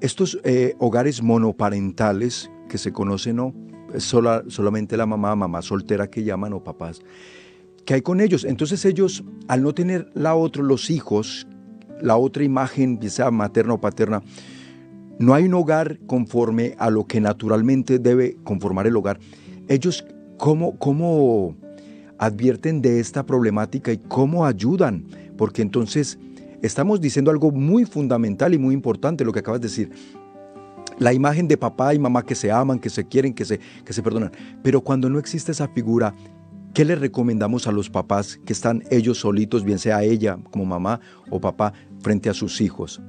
[0.00, 3.54] Estos eh, hogares monoparentales que se conocen, ¿no?
[3.98, 7.00] Sola, solamente la mamá, mamá soltera que llaman o papás.
[7.84, 8.44] ¿Qué hay con ellos?
[8.44, 11.46] Entonces ellos, al no tener la otra, los hijos,
[12.00, 14.22] la otra imagen, sea materna o paterna,
[15.18, 19.18] no hay un hogar conforme a lo que naturalmente debe conformar el hogar.
[19.68, 20.04] Ellos,
[20.36, 21.56] ¿cómo, cómo
[22.18, 25.04] advierten de esta problemática y cómo ayudan,
[25.36, 26.18] porque entonces
[26.62, 29.90] estamos diciendo algo muy fundamental y muy importante, lo que acabas de decir.
[30.98, 33.92] La imagen de papá y mamá que se aman, que se quieren, que se, que
[33.92, 34.32] se perdonan.
[34.62, 36.14] Pero cuando no existe esa figura,
[36.72, 41.00] ¿qué le recomendamos a los papás que están ellos solitos, bien sea ella como mamá
[41.30, 43.02] o papá, frente a sus hijos?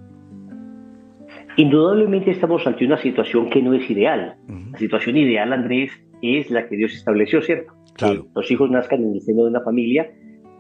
[1.58, 4.36] Indudablemente estamos ante una situación que no es ideal.
[4.72, 5.92] La situación ideal, Andrés,
[6.22, 7.74] es la que Dios estableció, ¿cierto?
[7.98, 10.08] Que los hijos nazcan en el seno de una familia,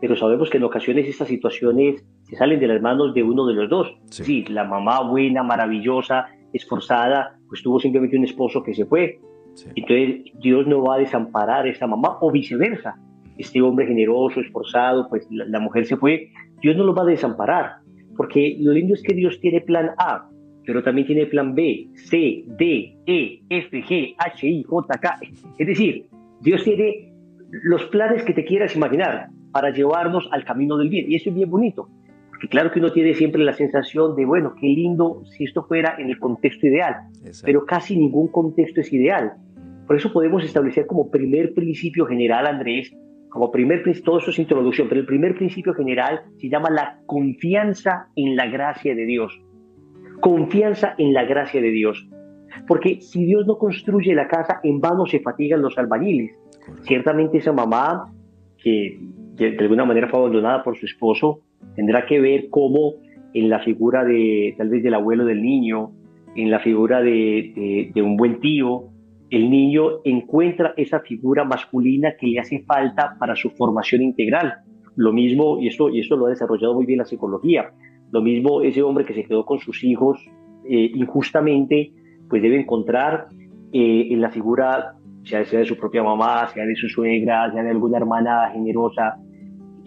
[0.02, 3.54] pero sabemos que en ocasiones estas situaciones se salen de las manos de uno de
[3.54, 3.96] los dos.
[4.10, 4.44] Sí.
[4.50, 9.20] la mamá buena, maravillosa, esforzada, pues tuvo simplemente un esposo que se fue.
[9.76, 12.96] Entonces Dios no va a desamparar a esta mamá o viceversa.
[13.38, 17.06] Este hombre generoso, esforzado, pues la, la mujer se fue, Dios no lo va a
[17.06, 17.82] desamparar.
[18.16, 20.28] Porque lo lindo es que Dios tiene plan A,
[20.68, 25.20] pero también tiene plan B, C, D, E, F, G, H, I, J, K.
[25.58, 26.08] Es decir,
[26.42, 27.14] Dios tiene
[27.64, 31.10] los planes que te quieras imaginar para llevarnos al camino del bien.
[31.10, 31.88] Y eso es bien bonito.
[32.30, 35.96] Porque claro que uno tiene siempre la sensación de, bueno, qué lindo si esto fuera
[36.00, 36.96] en el contexto ideal,
[37.46, 39.36] pero casi ningún contexto es ideal.
[39.88, 42.94] Por eso podemos establecer como primer principio general, Andrés,
[43.30, 47.00] como primer principio, todo eso es introducción, pero el primer principio general se llama la
[47.06, 49.40] confianza en la gracia de Dios.
[50.20, 52.08] Confianza en la gracia de Dios.
[52.68, 56.32] Porque si Dios no construye la casa, en vano se fatigan los albañiles.
[56.82, 58.12] Ciertamente esa mamá,
[58.58, 59.00] que
[59.36, 61.42] de alguna manera fue abandonada por su esposo,
[61.76, 62.96] tendrá que ver cómo
[63.34, 65.92] en la figura de tal vez del abuelo del niño,
[66.36, 68.86] en la figura de, un buen tío,
[69.30, 74.54] el niño encuentra esa figura masculina que le hace falta para su formación integral.
[74.96, 77.72] Lo mismo, y esto, y esto lo ha desarrollado muy bien la psicología,
[78.12, 80.20] lo mismo ese hombre que se quedó con sus hijos
[80.66, 81.92] eh, injustamente,
[82.30, 83.28] pues debe encontrar
[83.72, 87.64] eh, en la figura, sea, sea de su propia mamá, sea de su suegra, sea
[87.64, 89.18] de alguna hermana generosa,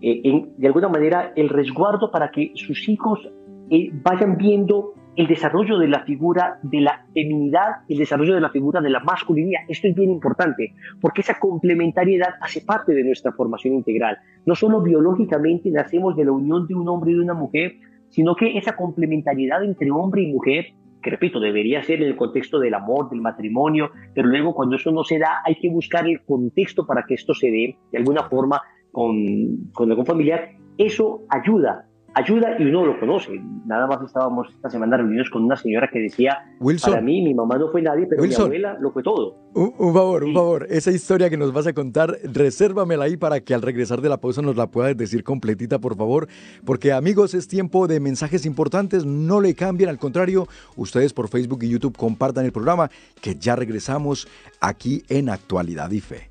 [0.02, 3.20] eh, de alguna manera el resguardo para que sus hijos
[3.68, 8.48] eh, vayan viendo el desarrollo de la figura de la feminidad, el desarrollo de la
[8.48, 9.60] figura de la masculinidad.
[9.68, 14.18] Esto es bien importante, porque esa complementariedad hace parte de nuestra formación integral.
[14.46, 17.74] No solo biológicamente nacemos de la unión de un hombre y de una mujer,
[18.10, 20.66] sino que esa complementariedad entre hombre y mujer,
[21.02, 24.90] que repito, debería ser en el contexto del amor, del matrimonio, pero luego cuando eso
[24.90, 28.24] no se da, hay que buscar el contexto para que esto se dé de alguna
[28.28, 28.60] forma
[28.92, 33.40] con, con algún familiar, eso ayuda, ayuda y uno lo conoce.
[33.66, 36.44] Nada más estábamos esta semana reunidos con una señora que decía,
[36.82, 39.36] para mí mi mamá no fue nadie, pero mi abuela lo fue todo.
[39.54, 43.54] Un, favor, un favor, esa historia que nos vas a contar, resérvamela ahí para que
[43.54, 46.28] al regresar de la pausa nos la puedas decir completita, por favor,
[46.64, 50.46] porque amigos, es tiempo de mensajes importantes, no le cambien, al contrario,
[50.76, 54.28] ustedes por Facebook y YouTube compartan el programa, que ya regresamos
[54.60, 56.29] aquí en Actualidad y Fe.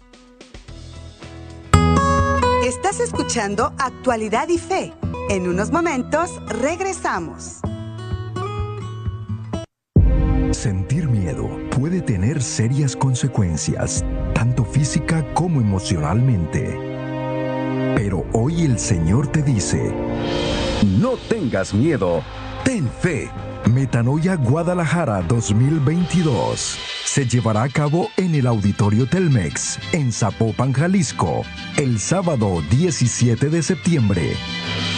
[2.99, 4.93] Escuchando Actualidad y Fe.
[5.29, 7.61] En unos momentos regresamos.
[10.51, 16.77] Sentir miedo puede tener serias consecuencias, tanto física como emocionalmente.
[17.95, 19.93] Pero hoy el Señor te dice,
[20.99, 22.21] no tengas miedo,
[22.65, 23.31] ten fe.
[23.73, 31.43] Metanoia Guadalajara 2022 se llevará a cabo en el Auditorio Telmex, en Zapopan, Jalisco,
[31.77, 34.33] el sábado 17 de septiembre.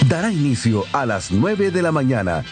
[0.07, 2.43] Dará inicio a las 9 de la mañana.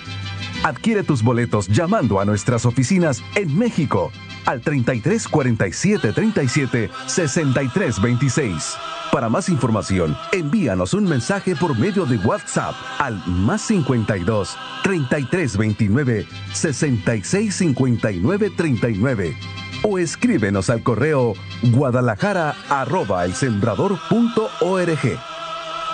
[0.63, 4.12] Adquiere tus boletos llamando a nuestras oficinas en México
[4.50, 8.78] al 33 47 37 63 26.
[9.12, 16.28] Para más información, envíanos un mensaje por medio de WhatsApp al más 52 33 29
[16.54, 19.38] 66 59 39
[19.84, 21.34] o escríbenos al correo
[21.72, 23.26] guadalajara arroba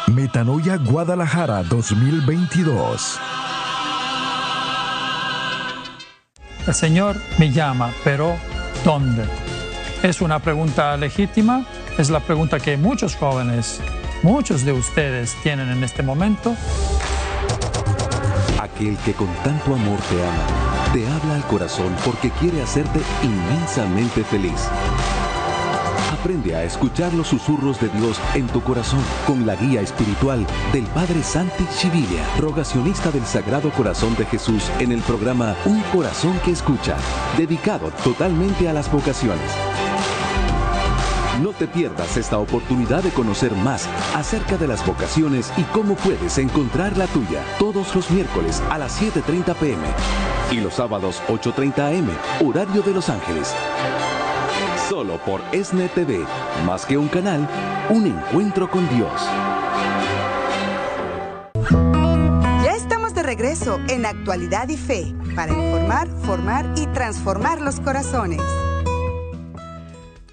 [0.08, 3.20] Metanoia Guadalajara 2022.
[6.68, 8.36] El Señor me llama, pero
[8.84, 9.24] ¿dónde?
[10.02, 11.64] Es una pregunta legítima,
[12.00, 13.80] es la pregunta que muchos jóvenes,
[14.24, 16.56] muchos de ustedes tienen en este momento.
[18.60, 24.24] Aquel que con tanto amor te ama, te habla al corazón porque quiere hacerte inmensamente
[24.24, 24.68] feliz.
[26.26, 30.86] Aprende a escuchar los susurros de Dios en tu corazón con la guía espiritual del
[30.86, 36.50] Padre Santi Chivilia, rogacionista del Sagrado Corazón de Jesús en el programa Un Corazón que
[36.50, 36.98] Escucha,
[37.38, 39.52] dedicado totalmente a las vocaciones.
[41.44, 46.40] No te pierdas esta oportunidad de conocer más acerca de las vocaciones y cómo puedes
[46.40, 49.84] encontrar la tuya todos los miércoles a las 7.30 pm
[50.52, 53.54] y los sábados 8.30 am, horario de Los Ángeles
[54.96, 56.26] solo por ESNE TV,
[56.66, 57.46] más que un canal,
[57.90, 59.12] un encuentro con Dios.
[62.64, 68.42] Ya estamos de regreso en Actualidad y Fe para informar, formar y transformar los corazones.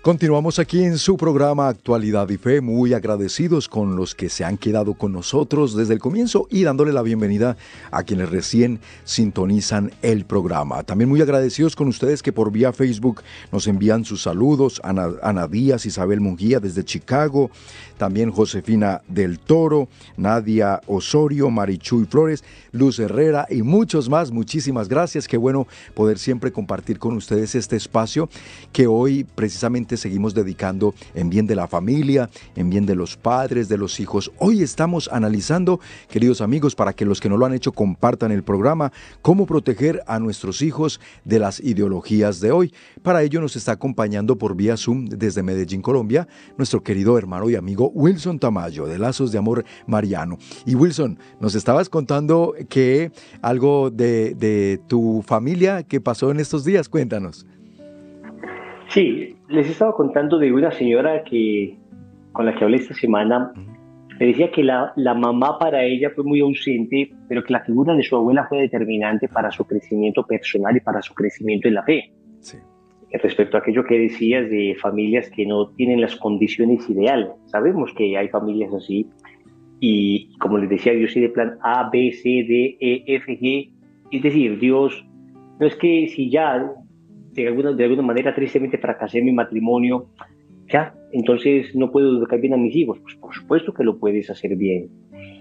[0.02, 4.58] Continuamos aquí en su programa Actualidad y Fe, muy agradecidos con los que se han
[4.58, 7.56] quedado con nosotros desde el comienzo y dándole la bienvenida
[7.92, 10.82] a quienes recién sintonizan el programa.
[10.82, 15.46] También muy agradecidos con ustedes que por vía Facebook nos envían sus saludos, Ana, Ana
[15.46, 17.52] Díaz, Isabel Mungía desde Chicago,
[17.96, 19.86] también Josefina del Toro,
[20.16, 24.32] Nadia Osorio, Marichuy Flores, Luz Herrera y muchos más.
[24.32, 28.28] Muchísimas gracias, qué bueno poder siempre compartir con ustedes este espacio
[28.72, 33.68] que hoy precisamente seguimos dedicando en bien de la familia, en bien de los padres,
[33.68, 34.32] de los hijos.
[34.38, 38.42] Hoy estamos analizando, queridos amigos, para que los que no lo han hecho compartan el
[38.42, 42.72] programa, cómo proteger a nuestros hijos de las ideologías de hoy.
[43.02, 47.56] Para ello nos está acompañando por vía Zoom desde Medellín, Colombia, nuestro querido hermano y
[47.56, 50.38] amigo Wilson Tamayo de Lazos de Amor Mariano.
[50.66, 56.64] Y Wilson, nos estabas contando que algo de, de tu familia que pasó en estos
[56.64, 57.46] días, cuéntanos.
[58.92, 61.78] Sí, les estaba contando de una señora que
[62.32, 63.52] con la que hablé esta semana.
[64.20, 67.94] Me decía que la, la, mamá para ella fue muy ausente, pero que la figura
[67.94, 71.82] de su abuela fue determinante para su crecimiento personal y para su crecimiento en la
[71.82, 72.12] fe.
[72.40, 72.58] Sí.
[73.10, 78.16] Respecto a aquello que decías de familias que no tienen las condiciones ideales, sabemos que
[78.16, 79.06] hay familias así,
[79.80, 83.70] y como les decía, Dios de plan A, B, C, D, E, F, G,
[84.10, 85.04] es decir, Dios
[85.58, 86.72] no es que si ya
[87.32, 90.06] de alguna, de alguna manera tristemente fracasé en mi matrimonio,
[90.68, 92.98] ya, entonces no puedo educar bien a mis hijos.
[93.00, 94.88] Pues por supuesto que lo puedes hacer bien.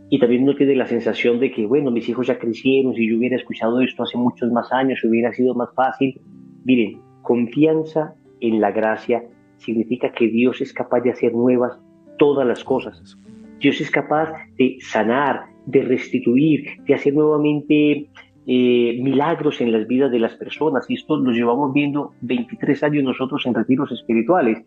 [0.09, 3.17] Y también no tiene la sensación de que, bueno, mis hijos ya crecieron, si yo
[3.17, 6.19] hubiera escuchado esto hace muchos más años, hubiera sido más fácil.
[6.65, 9.23] Miren, confianza en la gracia
[9.57, 11.79] significa que Dios es capaz de hacer nuevas
[12.17, 13.17] todas las cosas.
[13.59, 18.09] Dios es capaz de sanar, de restituir, de hacer nuevamente
[18.47, 20.89] eh, milagros en las vidas de las personas.
[20.89, 24.63] Y esto lo llevamos viendo 23 años nosotros en retiros espirituales,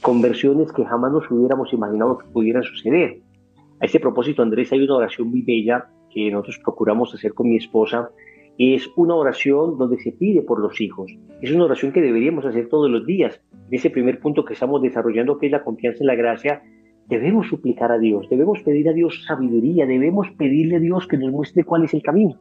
[0.00, 3.18] conversiones que jamás nos hubiéramos imaginado que pudieran suceder.
[3.80, 7.56] A este propósito, Andrés, hay una oración muy bella que nosotros procuramos hacer con mi
[7.56, 8.10] esposa.
[8.58, 11.10] Es una oración donde se pide por los hijos.
[11.40, 13.40] Es una oración que deberíamos hacer todos los días.
[13.52, 16.62] En ese primer punto que estamos desarrollando, que es la confianza en la gracia,
[17.08, 21.32] debemos suplicar a Dios, debemos pedir a Dios sabiduría, debemos pedirle a Dios que nos
[21.32, 22.38] muestre cuál es el camino.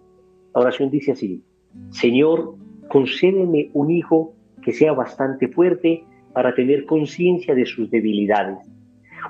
[0.53, 1.43] La oración dice así,
[1.91, 2.55] Señor,
[2.89, 8.57] concédeme un hijo que sea bastante fuerte para tener conciencia de sus debilidades,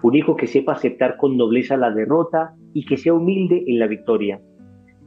[0.01, 3.88] un hijo que sepa aceptar con nobleza la derrota y que sea humilde en la
[3.88, 4.41] victoria.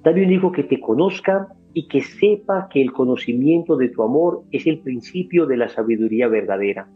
[0.02, 4.42] Dame un hijo que te conozca y que sepa que el conocimiento de tu amor
[4.50, 6.88] es el principio de la sabiduría verdadera.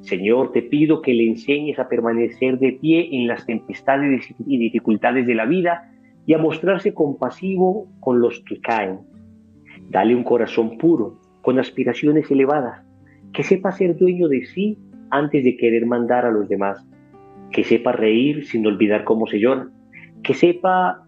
[0.00, 5.26] Señor, te pido que le enseñes a permanecer de pie en las tempestades y dificultades
[5.26, 5.92] de la vida
[6.28, 9.00] y a mostrarse compasivo con los que caen.
[9.88, 12.84] Dale un corazón puro, con aspiraciones elevadas,
[13.32, 14.76] que sepa ser dueño de sí
[15.08, 16.86] antes de querer mandar a los demás,
[17.50, 19.70] que sepa reír sin olvidar cómo se llora,
[20.22, 21.06] que sepa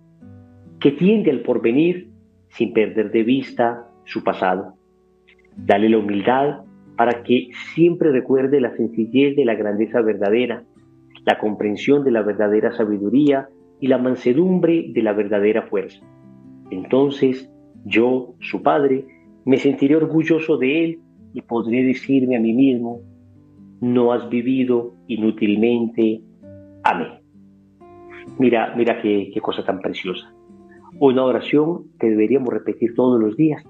[0.81, 2.09] que tiende al porvenir
[2.49, 4.77] sin perder de vista su pasado.
[5.55, 6.61] Dale la humildad
[6.97, 10.65] para que siempre recuerde la sencillez de la grandeza verdadera,
[11.27, 13.51] la comprensión de la verdadera sabiduría
[13.81, 16.01] y la mansedumbre de la verdadera fuerza.
[16.71, 17.51] Entonces
[17.85, 19.07] yo, su padre,
[19.45, 20.99] me sentiré orgulloso de él
[21.33, 23.01] y podré decirme a mí mismo,
[23.81, 26.21] no has vivido inútilmente.
[26.85, 27.21] Amén.
[28.39, 30.33] Mira, mira qué, qué cosa tan preciosa.
[30.99, 33.65] Una oración que deberíamos repetir todos los días,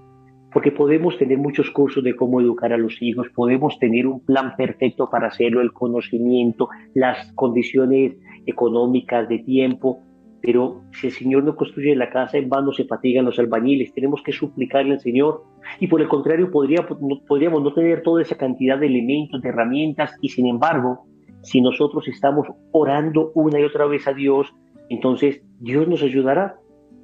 [0.52, 4.56] porque podemos tener muchos cursos de cómo educar a los hijos, podemos tener un plan
[4.56, 10.00] perfecto para hacerlo, el conocimiento, las condiciones económicas, de tiempo,
[10.42, 13.92] pero si el Señor no construye la casa, en vano se fatigan los albañiles.
[13.92, 15.44] Tenemos que suplicarle al Señor.
[15.80, 20.30] Y por el contrario, podríamos no tener toda esa cantidad de elementos, de herramientas, y
[20.30, 21.04] sin embargo,
[21.42, 24.52] si nosotros estamos orando una y otra vez a Dios,
[24.88, 26.56] entonces Dios nos ayudará.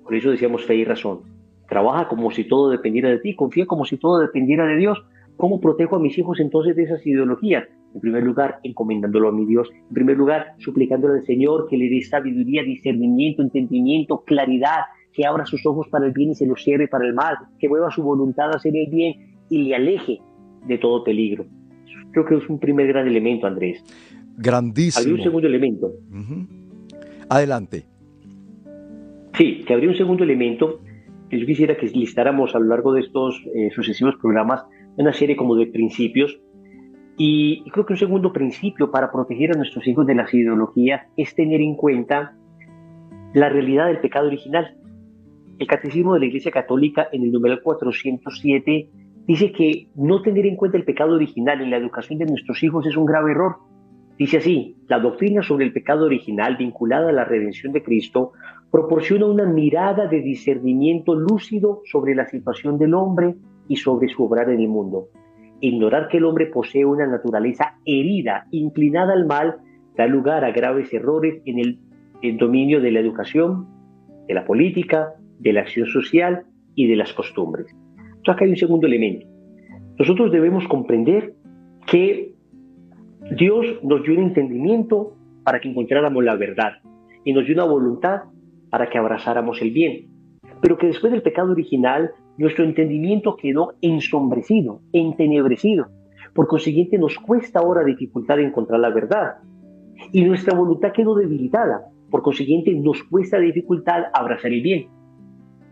[0.02, 1.35] Por eso decíamos fe y razón.
[1.76, 5.04] Trabaja como si todo dependiera de ti, confía como si todo dependiera de Dios.
[5.36, 7.64] ¿Cómo protejo a mis hijos entonces de esas ideologías?
[7.94, 9.68] En primer lugar, encomendándolo a mi Dios.
[9.88, 15.44] En primer lugar, suplicándole al Señor que le dé sabiduría, discernimiento, entendimiento, claridad, que abra
[15.44, 18.02] sus ojos para el bien y se los cierre para el mal, que mueva su
[18.02, 20.20] voluntad a hacer el bien y le aleje
[20.66, 21.44] de todo peligro.
[22.10, 23.84] Creo que es un primer gran elemento, Andrés.
[24.38, 25.02] Grandísimo.
[25.02, 25.92] Habría un segundo elemento.
[27.28, 27.84] Adelante.
[29.34, 30.80] Sí, que habría un segundo elemento
[31.28, 34.64] que yo quisiera que listáramos a lo largo de estos eh, sucesivos programas
[34.96, 36.38] una serie como de principios
[37.18, 41.34] Y creo que un segundo principio para proteger a nuestros hijos de las ideologías es
[41.34, 42.34] tener en cuenta
[43.32, 44.76] la realidad del pecado original.
[45.58, 48.90] El Catecismo de la Iglesia Católica en el numeral 407
[49.26, 52.86] dice que no tener en cuenta el pecado original en la educación de nuestros hijos
[52.86, 53.56] es un grave error.
[54.18, 58.32] Dice así, la doctrina sobre el pecado original vinculada a la redención de Cristo
[58.70, 63.34] proporciona una mirada de discernimiento lúcido sobre la situación del hombre
[63.68, 65.08] y sobre su obrar en el mundo.
[65.60, 69.56] Ignorar que el hombre posee una naturaleza herida, inclinada al mal,
[69.96, 71.78] da lugar a graves errores en el,
[72.38, 73.66] dominio de la educación,
[74.26, 76.44] de la política, de la acción social
[76.74, 77.66] y de las costumbres.
[77.96, 79.26] Entonces acá hay un segundo elemento.
[79.98, 81.34] Nosotros debemos comprender
[81.86, 82.35] que
[83.30, 86.74] Dios nos dio un entendimiento para que encontráramos la verdad
[87.24, 88.22] y nos dio una voluntad
[88.70, 90.06] para que abrazáramos el bien.
[90.62, 95.88] Pero que después del pecado original nuestro entendimiento quedó ensombrecido, entenebrecido.
[96.34, 99.38] Por consiguiente, nos cuesta ahora dificultad encontrar la verdad.
[100.12, 101.86] Y nuestra voluntad quedó debilitada.
[102.10, 104.88] Por consiguiente, nos cuesta dificultad abrazar el bien.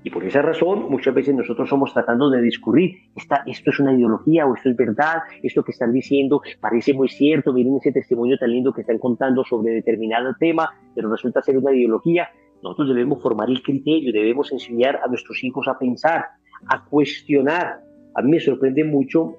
[0.06, 3.94] Y por esa razón, muchas veces nosotros somos tratando de discurrir, esta, esto es una
[3.94, 8.36] ideología o esto es verdad, esto que están diciendo parece muy cierto, miren ese testimonio
[8.36, 12.28] tan lindo que están contando sobre determinado tema, pero resulta ser una ideología.
[12.62, 16.26] Nosotros debemos formar el criterio, debemos enseñar a nuestros hijos a pensar,
[16.68, 17.80] a cuestionar.
[18.14, 19.38] A mí me sorprende mucho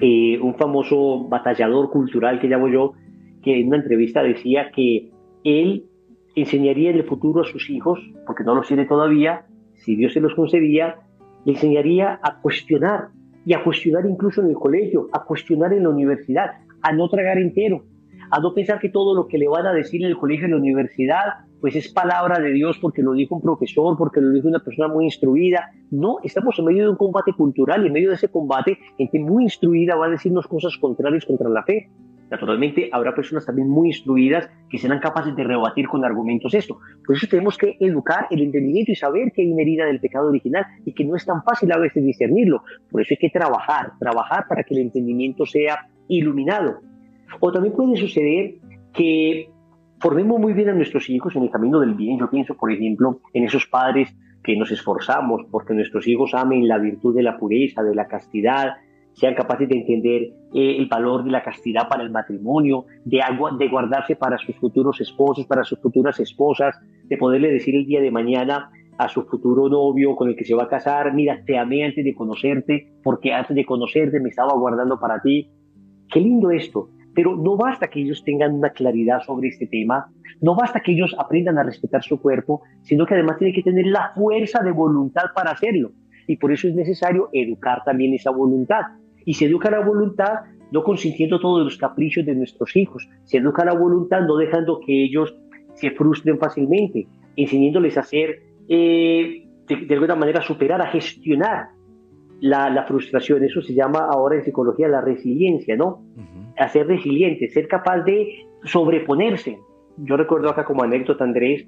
[0.00, 2.94] eh, un famoso batallador cultural que llamo yo,
[3.40, 5.12] que en una entrevista decía que
[5.44, 5.84] él
[6.34, 9.46] enseñaría en el futuro a sus hijos, porque no los tiene todavía,
[9.76, 10.96] si Dios se los concedía,
[11.44, 13.08] le enseñaría a cuestionar,
[13.44, 16.50] y a cuestionar incluso en el colegio, a cuestionar en la universidad,
[16.82, 17.84] a no tragar entero,
[18.30, 20.50] a no pensar que todo lo que le van a decir en el colegio, en
[20.50, 24.48] la universidad, pues es palabra de Dios porque lo dijo un profesor, porque lo dijo
[24.48, 25.70] una persona muy instruida.
[25.90, 29.20] No, estamos en medio de un combate cultural y en medio de ese combate, gente
[29.20, 31.88] muy instruida va a decirnos cosas contrarias contra la fe.
[32.30, 36.78] Naturalmente, habrá personas también muy instruidas que serán capaces de rebatir con argumentos esto.
[37.06, 40.28] Por eso tenemos que educar el entendimiento y saber que hay una herida del pecado
[40.28, 42.62] original y que no es tan fácil a veces discernirlo.
[42.90, 46.80] Por eso hay que trabajar, trabajar para que el entendimiento sea iluminado.
[47.40, 48.56] O también puede suceder
[48.92, 49.50] que
[50.00, 52.18] formemos muy bien a nuestros hijos en el camino del bien.
[52.18, 56.78] Yo pienso, por ejemplo, en esos padres que nos esforzamos porque nuestros hijos amen la
[56.78, 58.76] virtud de la pureza, de la castidad,
[59.16, 60.22] sean capaces de entender
[60.54, 63.20] eh, el valor de la castidad para el matrimonio, de,
[63.58, 68.00] de guardarse para sus futuros esposos, para sus futuras esposas, de poderle decir el día
[68.00, 71.58] de mañana a su futuro novio con el que se va a casar, mira, te
[71.58, 75.50] amé antes de conocerte, porque antes de conocerte me estaba guardando para ti.
[76.10, 80.06] Qué lindo esto, pero no basta que ellos tengan una claridad sobre este tema,
[80.42, 83.86] no basta que ellos aprendan a respetar su cuerpo, sino que además tienen que tener
[83.86, 85.92] la fuerza de voluntad para hacerlo.
[86.26, 88.82] Y por eso es necesario educar también esa voluntad.
[89.26, 93.64] Y se educa la voluntad no consintiendo todos los caprichos de nuestros hijos, se educa
[93.64, 95.36] la voluntad no dejando que ellos
[95.74, 97.06] se frustren fácilmente,
[97.36, 101.68] enseñándoles a hacer, eh, de, alguna manera, superar, a gestionar
[102.40, 103.44] la, la, frustración.
[103.44, 106.02] Eso se llama ahora en psicología la resiliencia, ¿no?
[106.58, 109.58] a ser resiliente, ser capaz de sobreponerse.
[109.98, 111.66] Yo recuerdo acá como anécdota, Andrés,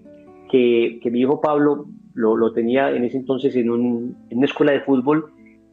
[0.51, 4.47] que, que mi hijo Pablo lo, lo, tenía en ese entonces en, un, en, una
[4.47, 5.33] escuela de fútbol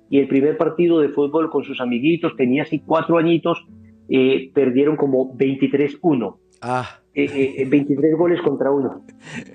[0.09, 3.65] y el primer partido de fútbol con sus amiguitos, tenía así cuatro añitos,
[4.09, 6.37] eh, perdieron como 23-1.
[6.61, 6.99] Ah.
[7.15, 9.05] 23 eh, eh, goles contra uno,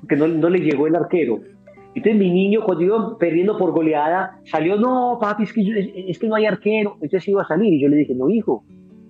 [0.09, 1.41] que no, no le llegó el arquero.
[1.95, 6.29] Entonces mi niño, cuando iba perdiendo por goleada, salió, no, papi, es que, es que
[6.29, 6.95] no hay arquero.
[6.95, 8.65] Entonces iba a salir y yo le dije, no, hijo,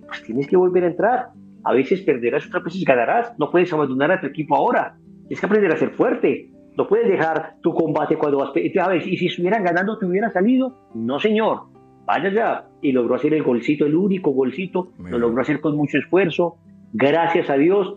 [0.07, 1.27] pues tienes que volver a entrar.
[1.63, 3.33] A veces perderás, otras veces ganarás.
[3.37, 4.97] No puedes abandonar a tu equipo ahora.
[5.27, 6.49] Tienes que aprender a ser fuerte.
[6.77, 8.49] No puedes dejar tu combate cuando vas.
[8.49, 10.73] A ver, y si estuvieran ganando, te hubieran salido.
[10.93, 11.63] No, señor.
[12.05, 12.67] Vaya ya.
[12.81, 14.89] Y logró hacer el golcito, el único golcito.
[14.99, 16.57] Lo logró hacer con mucho esfuerzo.
[16.93, 17.95] Gracias a Dios.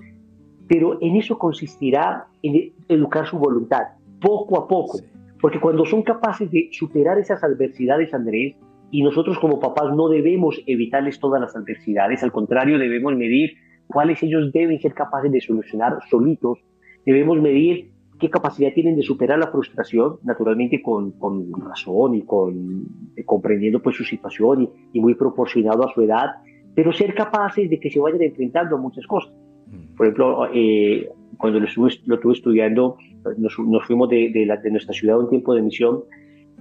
[0.69, 3.83] Pero en eso consistirá en educar su voluntad,
[4.21, 4.99] poco a poco.
[5.41, 8.57] Porque cuando son capaces de superar esas adversidades, Andrés,
[8.91, 13.55] y nosotros como papás no debemos evitarles todas las adversidades, al contrario, debemos medir
[13.87, 16.61] cuáles ellos deben ser capaces de solucionar solitos,
[17.05, 22.87] debemos medir qué capacidad tienen de superar la frustración, naturalmente con, con razón y con
[23.17, 26.37] eh, comprendiendo pues su situación y, y, muy proporcionado a su edad,
[26.75, 29.33] pero ser capaces de que se vayan enfrentando a muchas cosas.
[29.67, 29.97] Mm.
[29.97, 32.97] Por ejemplo, eh, cuando lo estuve, lo estuve estudiando,
[33.37, 36.05] nos, nos fuimos de, de, la, de nuestra ciudad un tiempo de misión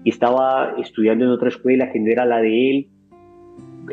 [0.03, 2.87] y estaba estudiando en otra escuela que no era la de él.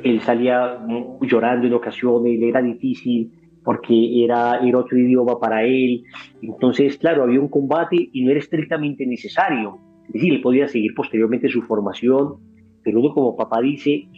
[0.04, 0.78] Él salía
[1.20, 3.32] llorando en ocasiones, le era difícil
[3.64, 6.04] porque era, era otro idioma para él.
[6.42, 9.78] Entonces, claro, había un combate y no era estrictamente necesario.
[10.06, 12.36] Es decir, él podía seguir posteriormente su formación,
[12.82, 14.08] pero uno como papá dice,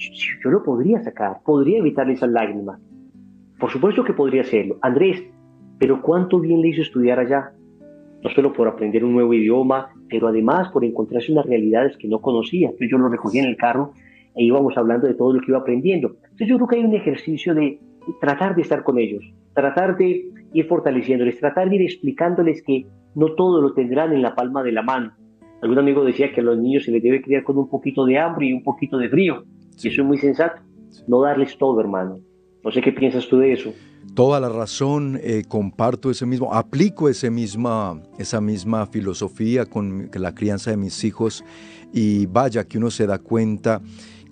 [0.42, 2.80] yo lo podría sacar, podría evitarle esas lágrimas.
[3.58, 4.78] Por supuesto que podría hacerlo.
[4.82, 5.22] Andrés,
[5.78, 7.52] pero ¿cuánto bien le hizo estudiar allá?
[8.22, 12.20] No solo por aprender un nuevo idioma, pero además por encontrarse unas realidades que no
[12.20, 12.68] conocía.
[12.68, 13.92] Entonces yo lo recogí en el carro
[14.34, 16.16] e íbamos hablando de todo lo que iba aprendiendo.
[16.22, 17.80] Entonces yo creo que hay un ejercicio de
[18.20, 19.24] tratar de estar con ellos,
[19.54, 24.34] tratar de ir fortaleciéndoles, tratar de ir explicándoles que no todo lo tendrán en la
[24.34, 25.12] palma de la mano.
[25.62, 28.18] Algún amigo decía que a los niños se les debe criar con un poquito de
[28.18, 29.44] hambre y un poquito de frío.
[29.82, 30.60] Y eso es muy sensato.
[31.06, 32.18] No darles todo, hermano.
[32.64, 33.72] No sé qué piensas tú de eso.
[34.14, 40.34] Toda la razón, eh, comparto ese mismo, aplico ese misma, esa misma filosofía con la
[40.34, 41.44] crianza de mis hijos
[41.92, 43.80] y vaya que uno se da cuenta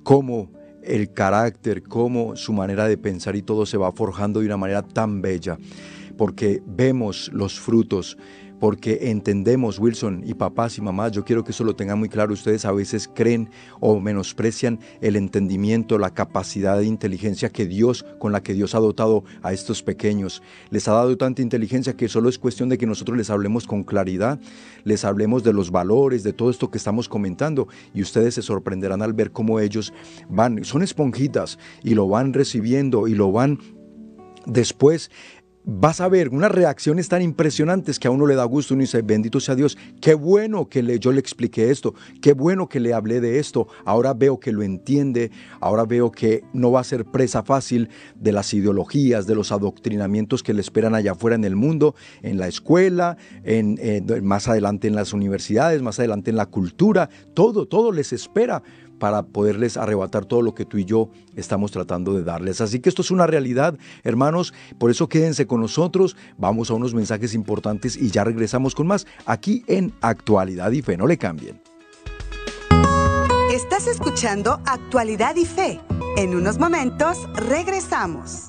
[0.02, 0.50] cómo
[0.82, 4.82] el carácter, cómo su manera de pensar y todo se va forjando de una manera
[4.82, 5.58] tan bella,
[6.16, 8.16] porque vemos los frutos
[8.60, 12.34] porque entendemos, Wilson y papás y mamás, yo quiero que eso lo tengan muy claro,
[12.34, 13.50] ustedes a veces creen
[13.80, 18.78] o menosprecian el entendimiento, la capacidad de inteligencia que Dios, con la que Dios ha
[18.78, 20.42] dotado a estos pequeños.
[20.68, 23.82] Les ha dado tanta inteligencia que solo es cuestión de que nosotros les hablemos con
[23.82, 24.38] claridad,
[24.84, 29.00] les hablemos de los valores, de todo esto que estamos comentando y ustedes se sorprenderán
[29.00, 29.92] al ver cómo ellos
[30.28, 33.58] van, son esponjitas y lo van recibiendo y lo van
[34.46, 35.10] después
[35.64, 38.74] vas a ver unas reacciones tan impresionantes que a uno le da gusto.
[38.74, 42.80] Uno dice, bendito sea Dios, qué bueno que yo le expliqué esto, qué bueno que
[42.80, 43.68] le hablé de esto.
[43.84, 45.30] Ahora veo que lo entiende,
[45.60, 50.42] ahora veo que no va a ser presa fácil de las ideologías, de los adoctrinamientos
[50.42, 53.78] que le esperan allá afuera en el mundo, en la escuela, en,
[54.22, 57.10] más adelante en las universidades, más adelante en la cultura.
[57.34, 58.62] Todo, todo les espera
[59.00, 62.60] para poderles arrebatar todo lo que tú y yo estamos tratando de darles.
[62.60, 66.94] Así que esto es una realidad, hermanos, por eso quédense con nosotros, vamos a unos
[66.94, 71.60] mensajes importantes y ya regresamos con más aquí en Actualidad y Fe, no le cambien.
[73.52, 75.80] Estás escuchando Actualidad y Fe.
[76.16, 78.46] En unos momentos regresamos.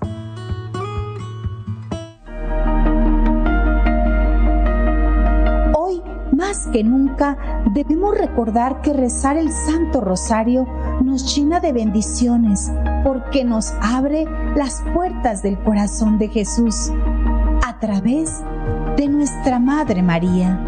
[6.32, 7.38] Más que nunca
[7.74, 10.66] debemos recordar que rezar el Santo Rosario
[11.04, 12.72] nos llena de bendiciones
[13.04, 14.26] porque nos abre
[14.56, 16.92] las puertas del corazón de Jesús
[17.66, 18.42] a través
[18.98, 20.60] de nuestra Madre María.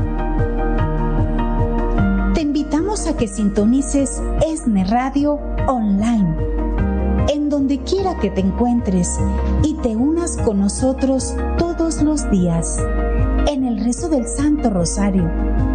[2.34, 6.36] Te invitamos a que sintonices ESNE Radio online,
[7.32, 9.20] en donde quiera que te encuentres
[9.64, 12.80] y te unas con nosotros todos los días
[13.84, 15.30] rezo del Santo Rosario.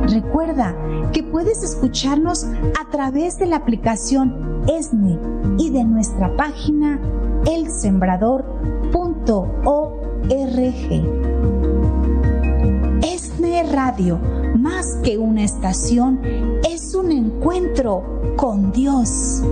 [0.08, 0.74] Recuerda
[1.12, 5.18] que puedes escucharnos a través de la aplicación ESNE
[5.58, 6.98] y de nuestra página
[7.46, 8.58] elsembrador.org.
[13.02, 14.18] ESNE Radio,
[14.56, 16.20] más que una estación,
[16.68, 19.42] es un encuentro con Dios.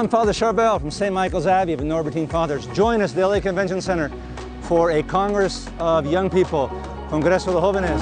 [0.00, 1.12] I'm Father Charbel from St.
[1.12, 2.66] Michael's Abbey of the Norbertine Fathers.
[2.68, 4.10] Join us at the LA Convention Center
[4.62, 6.68] for a Congress of Young People,
[7.10, 8.00] Congreso de Jóvenes.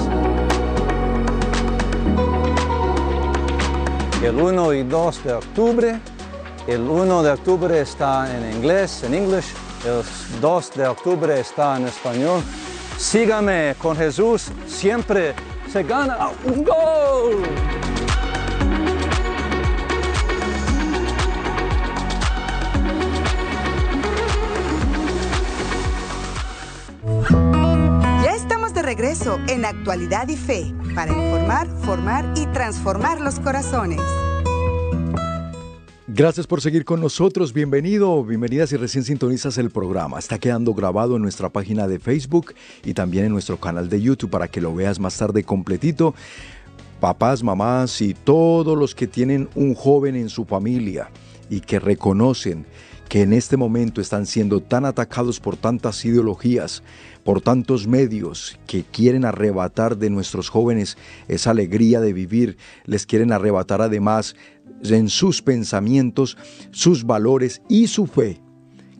[4.23, 5.99] El 1 y 2 de octubre.
[6.67, 9.53] El 1 de octubre está en inglés, en English.
[9.85, 10.01] El
[10.39, 12.41] 2 de octubre está en español.
[12.97, 15.35] Sígame con Jesús, siempre
[15.69, 17.68] se gana un gol.
[29.09, 33.99] Regreso en Actualidad y Fe para informar, formar y transformar los corazones.
[36.05, 37.51] Gracias por seguir con nosotros.
[37.51, 40.19] Bienvenido, bienvenida si recién sintonizas el programa.
[40.19, 42.53] Está quedando grabado en nuestra página de Facebook
[42.85, 46.13] y también en nuestro canal de YouTube para que lo veas más tarde completito.
[46.99, 51.09] Papás, mamás y todos los que tienen un joven en su familia
[51.49, 52.67] y que reconocen
[53.09, 56.83] que en este momento están siendo tan atacados por tantas ideologías,
[57.23, 60.97] por tantos medios que quieren arrebatar de nuestros jóvenes
[61.27, 64.35] esa alegría de vivir, les quieren arrebatar además
[64.83, 66.37] en sus pensamientos,
[66.71, 68.41] sus valores y su fe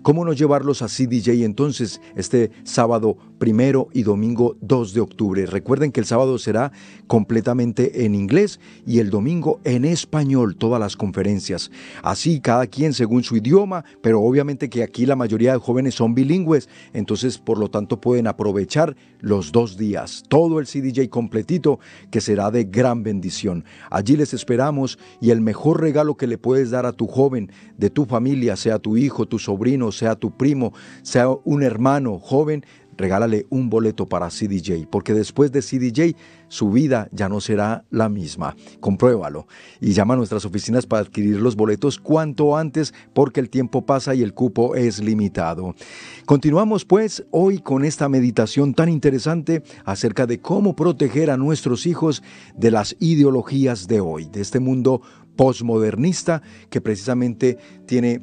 [0.10, 5.45] ¿Cómo no llevarlos a CDJ entonces este sábado primero y domingo 2 de octubre?
[5.45, 6.72] Recuerden que el sábado será
[7.05, 11.70] completamente en inglés y el domingo en español, todas las conferencias.
[12.01, 16.16] Así cada quien según su idioma, pero obviamente que aquí la mayoría de jóvenes son
[16.16, 21.80] bilingües, entonces por lo tanto pueden aprovechar los dos días, todo el CDJ completito,
[22.10, 23.64] que será de gran bendición.
[23.91, 27.91] Allí les esperamos y el mejor regalo que le puedes dar a tu joven de
[27.91, 30.74] tu familia, sea tu hijo, tu sobrino, sea tu primo,
[31.04, 32.66] sea un hermano joven,
[33.00, 36.18] regálale un boleto para CDJ, porque después de CDJ
[36.50, 38.56] su vida ya no será la misma.
[38.82, 39.47] Compruébalo
[39.80, 44.16] y llama a nuestras oficinas para adquirir los boletos cuanto antes, porque el tiempo pasa
[44.16, 45.76] y el cupo es limitado.
[46.26, 52.22] Continuamos pues hoy con esta meditación tan interesante acerca de cómo proteger a nuestros hijos
[52.56, 55.02] de las ideologías de hoy, de este mundo
[55.38, 58.22] postmodernista que precisamente tiene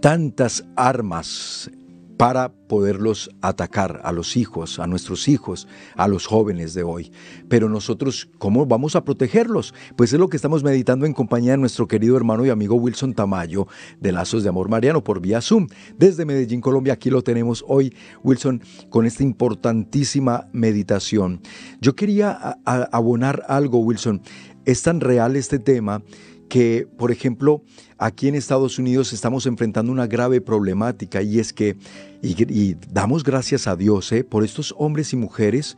[0.00, 1.70] tantas armas
[2.16, 5.66] para poderlos atacar a los hijos, a nuestros hijos,
[5.96, 7.12] a los jóvenes de hoy.
[7.48, 9.74] Pero nosotros, ¿cómo vamos a protegerlos?
[9.96, 13.14] Pues es lo que estamos meditando en compañía de nuestro querido hermano y amigo Wilson
[13.14, 13.66] Tamayo
[14.00, 15.66] de Lazos de Amor Mariano por vía Zoom.
[15.98, 21.40] Desde Medellín, Colombia, aquí lo tenemos hoy, Wilson, con esta importantísima meditación.
[21.80, 24.22] Yo quería abonar algo, Wilson.
[24.64, 26.02] Es tan real este tema
[26.48, 27.62] que, por ejemplo,
[27.98, 31.76] aquí en Estados Unidos estamos enfrentando una grave problemática y es que,
[32.22, 35.76] y, damos gracias a Dios eh, por estos hombres y mujeres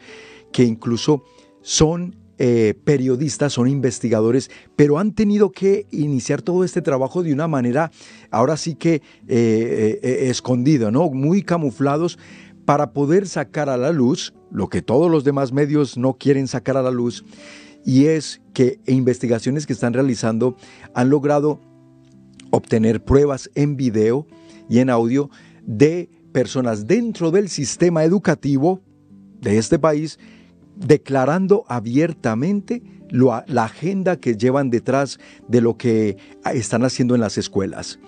[0.52, 1.24] que incluso
[1.62, 7.48] son eh, periodistas, son investigadores, pero han tenido que iniciar todo este trabajo de una
[7.48, 7.90] manera,
[8.30, 9.98] ahora sí que eh,
[10.28, 11.08] escondida, ¿no?
[11.10, 12.18] Muy camuflados
[12.66, 16.76] para poder sacar a la luz lo que todos los demás medios no quieren sacar
[16.76, 17.24] a la luz
[17.86, 20.56] y es que investigaciones que están realizando
[20.92, 21.60] han logrado
[22.50, 24.26] obtener pruebas en video
[24.68, 25.30] y en audio
[25.64, 28.82] de personas dentro del sistema educativo
[29.40, 30.18] de este país
[30.74, 36.16] declarando abiertamente la agenda que llevan detrás de lo que
[36.52, 38.00] están haciendo en las escuelas.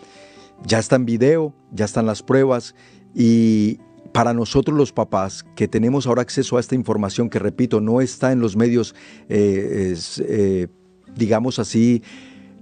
[0.66, 2.74] Ya está en video, ya están las pruebas
[3.14, 3.78] y,
[4.18, 8.32] para nosotros los papás que tenemos ahora acceso a esta información que, repito, no está
[8.32, 8.96] en los medios,
[9.28, 10.66] eh, eh,
[11.14, 12.02] digamos así,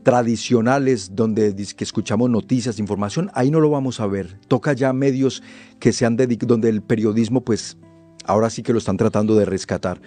[0.02, 4.38] tradicionales donde que escuchamos noticias, información, ahí no lo vamos a ver.
[4.48, 5.42] Toca ya medios
[5.80, 7.78] que se han dedicado, donde el periodismo pues
[8.26, 9.98] ahora sí que lo están tratando de rescatar.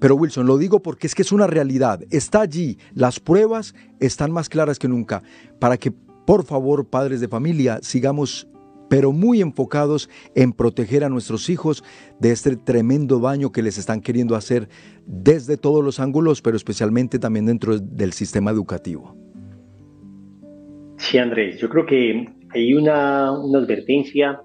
[0.00, 4.32] Pero Wilson, lo digo porque es que es una realidad, está allí, las pruebas están
[4.32, 5.22] más claras que nunca,
[5.60, 8.48] para que por favor, padres de familia, sigamos
[8.88, 11.84] pero muy enfocados en proteger a nuestros hijos
[12.20, 14.68] de este tremendo daño que les están queriendo hacer
[15.06, 19.16] desde todos los ángulos, pero especialmente también dentro del sistema educativo.
[20.98, 24.40] Sí, Andrés, yo creo que hay una, advertencia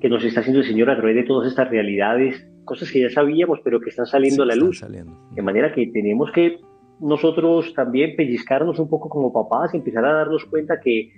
[0.00, 3.10] que nos está haciendo el Señor a través de todas estas realidades, cosas que ya
[3.10, 4.84] sabíamos, pero que están saliendo a la luz.
[5.34, 6.58] De manera que tenemos que
[7.00, 11.12] nosotros también pellizcarnos un poco como papás, empezar a darnos cuenta que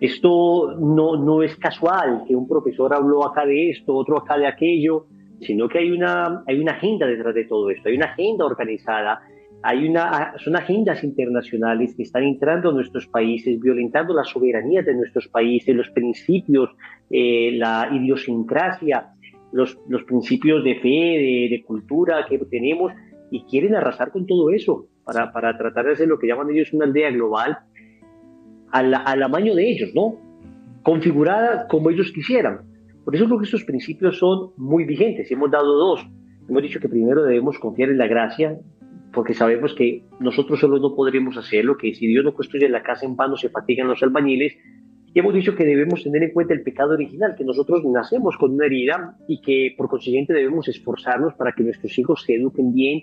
[0.00, 4.46] esto no, no es casual que un profesor habló acá de esto, otro acá de
[4.46, 5.06] aquello,
[5.40, 9.20] sino que hay una, hay una agenda detrás de todo esto, hay una agenda organizada,
[9.62, 14.94] hay una, son agendas internacionales que están entrando a nuestros países, violentando la soberanía de
[14.94, 16.70] nuestros países, los principios,
[17.10, 19.10] eh, la idiosincrasia,
[19.52, 22.92] los, los principios de fe, de, de, cultura que tenemos,
[23.30, 26.72] y quieren arrasar con todo eso para, para tratar de hacer lo que llaman ellos
[26.72, 27.58] una aldea global
[28.72, 30.18] al, al de ellos, ¿no?
[30.82, 32.62] Configurada como ellos quisieran.
[33.04, 35.30] Por eso creo que estos principios son muy vigentes.
[35.30, 36.06] Hemos dado dos.
[36.48, 38.58] Hemos dicho que primero debemos confiar en la gracia,
[39.12, 43.06] porque sabemos que nosotros solo no podremos hacerlo, que si Dios no construye la casa
[43.06, 44.54] en vano se fatigan los albañiles.
[45.14, 48.52] Y hemos dicho que debemos tener en cuenta el pecado original, que nosotros nacemos con
[48.52, 53.02] una herida y que por consiguiente debemos esforzarnos para que nuestros hijos se eduquen bien,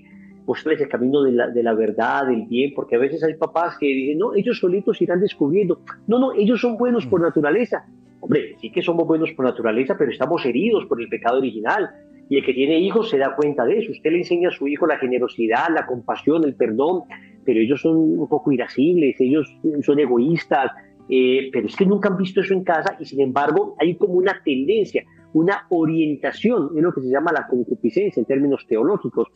[0.50, 3.78] mostrarles el camino de la, de la, verdad, del bien, porque a veces hay papás
[3.80, 5.82] que dicen, no, ellos solitos irán descubriendo.
[6.08, 7.86] No, no, ellos son buenos por naturaleza.
[8.20, 11.92] Hombre, sí que somos buenos por naturaleza, pero estamos heridos por el pecado original.
[12.30, 13.92] Y el que tiene hijos se da cuenta de eso.
[13.92, 17.04] Usted le enseña a su hijo la generosidad, la compasión, el perdón,
[17.46, 20.72] pero ellos son un poco irascibles, ellos son egoístas,
[21.08, 24.14] eh, pero es que nunca han visto eso en casa y sin embargo hay como
[24.14, 29.28] una tendencia, una orientación en lo que se llama la concupiscencia en términos teológicos.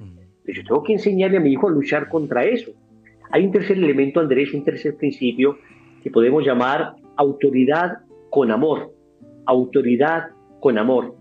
[0.45, 2.71] Pero yo tengo que enseñarle a mi hijo a luchar contra eso.
[3.31, 5.57] Hay un tercer elemento, Andrés, un tercer principio
[6.03, 8.93] que podemos llamar autoridad con amor.
[9.45, 10.29] Autoridad
[10.59, 11.15] con amor.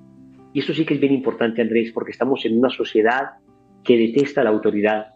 [0.53, 3.31] Y eso sí que es bien importante, Andrés, porque estamos en una sociedad
[3.83, 5.15] que detesta la autoridad.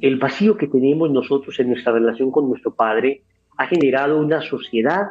[0.00, 3.22] El vacío que tenemos nosotros en nuestra relación con nuestro Padre
[3.56, 5.08] ha generado una sociedad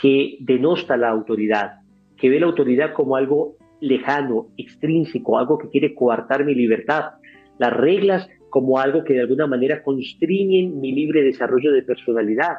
[0.00, 1.80] que denosta la autoridad.
[2.16, 7.12] que ve la autoridad como algo lejano, extrínseco, algo que quiere coartar mi libertad.
[7.58, 12.58] Las reglas como algo que de alguna manera constriñen mi libre desarrollo de personalidad,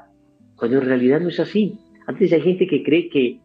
[0.56, 1.78] cuando en realidad no es así.
[2.06, 3.40] Antes hay gente que cree que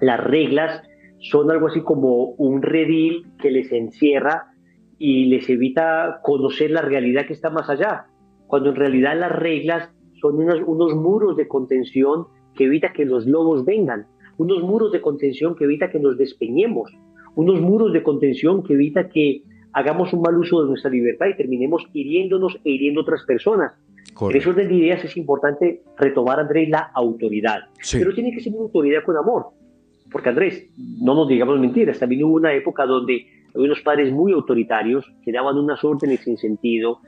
[0.00, 0.82] las reglas
[1.20, 4.52] son algo así como un redil que les encierra
[4.98, 8.06] y les evita conocer la realidad que está más allá,
[8.46, 9.90] cuando en realidad las reglas
[10.20, 14.06] son unos, unos muros de contención que evita que los lobos vengan,
[14.38, 16.90] unos muros de contención que evita que nos despeñemos,
[17.34, 19.42] unos muros de contención que evita que
[19.72, 23.72] hagamos un mal uso de nuestra libertad y terminemos hiriéndonos e hiriendo otras personas.
[24.20, 27.60] En esos de ideas es importante retomar, Andrés, la autoridad.
[27.92, 29.46] Pero tiene que ser una autoridad con amor.
[30.10, 34.32] Porque, Andrés, no nos digamos mentiras, también hubo una época donde había unos padres muy
[34.32, 37.00] autoritarios que daban unas órdenes sin sentido,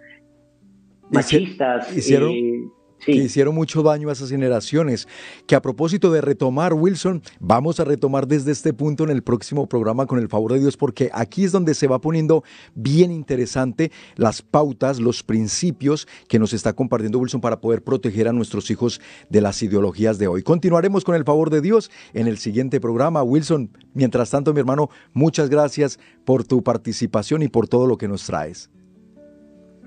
[1.10, 1.94] machistas.
[1.94, 2.64] Hicieron, eh,
[3.04, 5.06] que hicieron mucho daño a esas generaciones.
[5.46, 9.68] Que a propósito de retomar, Wilson, vamos a retomar desde este punto en el próximo
[9.68, 12.44] programa con el favor de Dios, porque aquí es donde se va poniendo
[12.74, 18.32] bien interesante las pautas, los principios que nos está compartiendo Wilson para poder proteger a
[18.32, 20.42] nuestros hijos de las ideologías de hoy.
[20.42, 23.22] Continuaremos con el favor de Dios en el siguiente programa.
[23.22, 28.08] Wilson, mientras tanto, mi hermano, muchas gracias por tu participación y por todo lo que
[28.08, 28.70] nos traes.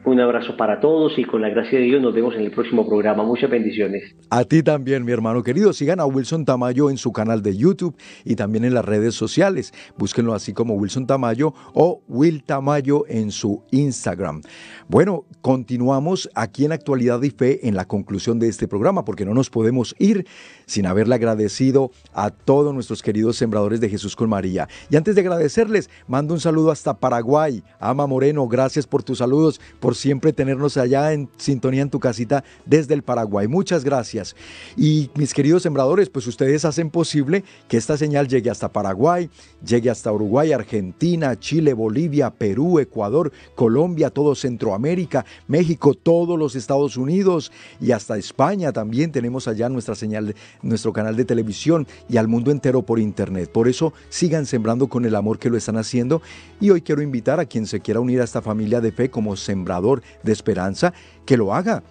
[0.07, 2.87] Un abrazo para todos y con la gracia de Dios nos vemos en el próximo
[2.87, 3.25] programa.
[3.25, 4.15] Muchas bendiciones.
[4.29, 5.73] A ti también, mi hermano querido.
[5.73, 7.93] Sigan a Wilson Tamayo en su canal de YouTube
[8.23, 9.73] y también en las redes sociales.
[9.97, 14.43] Búsquenlo así como Wilson Tamayo o Will Tamayo en su Instagram.
[14.87, 19.33] Bueno, continuamos aquí en Actualidad y Fe en la conclusión de este programa porque no
[19.33, 20.25] nos podemos ir
[20.67, 24.69] sin haberle agradecido a todos nuestros queridos sembradores de Jesús con María.
[24.89, 27.61] Y antes de agradecerles, mando un saludo hasta Paraguay.
[27.81, 32.43] Ama Moreno, gracias por tus saludos, por siempre tenernos allá en sintonía en tu casita
[32.65, 33.47] desde el Paraguay.
[33.47, 34.35] Muchas gracias.
[34.75, 39.29] Y mis queridos sembradores, pues ustedes hacen posible que esta señal llegue hasta Paraguay,
[39.65, 46.97] llegue hasta Uruguay, Argentina, Chile, Bolivia, Perú, Ecuador, Colombia, todo Centroamérica, México, todos los Estados
[46.97, 52.27] Unidos y hasta España también tenemos allá nuestra señal, nuestro canal de televisión y al
[52.27, 53.49] mundo entero por internet.
[53.51, 56.21] Por eso sigan sembrando con el amor que lo están haciendo
[56.59, 59.35] y hoy quiero invitar a quien se quiera unir a esta familia de fe como
[59.35, 60.93] sembrador de esperanza,
[61.25, 61.83] que lo haga.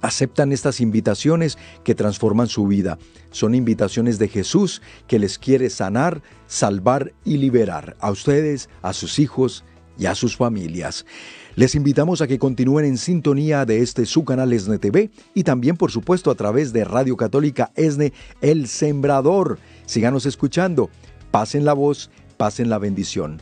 [0.00, 2.98] aceptan estas invitaciones que transforman su vida.
[3.30, 9.18] Son invitaciones de Jesús que les quiere sanar, salvar y liberar a ustedes, a sus
[9.18, 9.64] hijos
[9.98, 11.06] y a sus familias.
[11.54, 15.76] Les invitamos a que continúen en sintonía de este su canal ESNE TV y también
[15.76, 19.58] por supuesto a través de Radio Católica ESNE El Sembrador.
[19.86, 20.90] Síganos escuchando,
[21.30, 23.40] pasen la voz, pasen la bendición.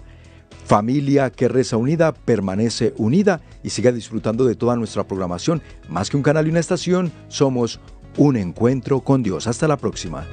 [0.64, 5.62] Familia que reza unida permanece unida y siga disfrutando de toda nuestra programación.
[5.88, 7.80] Más que un canal y una estación, somos
[8.16, 9.46] un encuentro con Dios.
[9.46, 10.26] Hasta la próxima.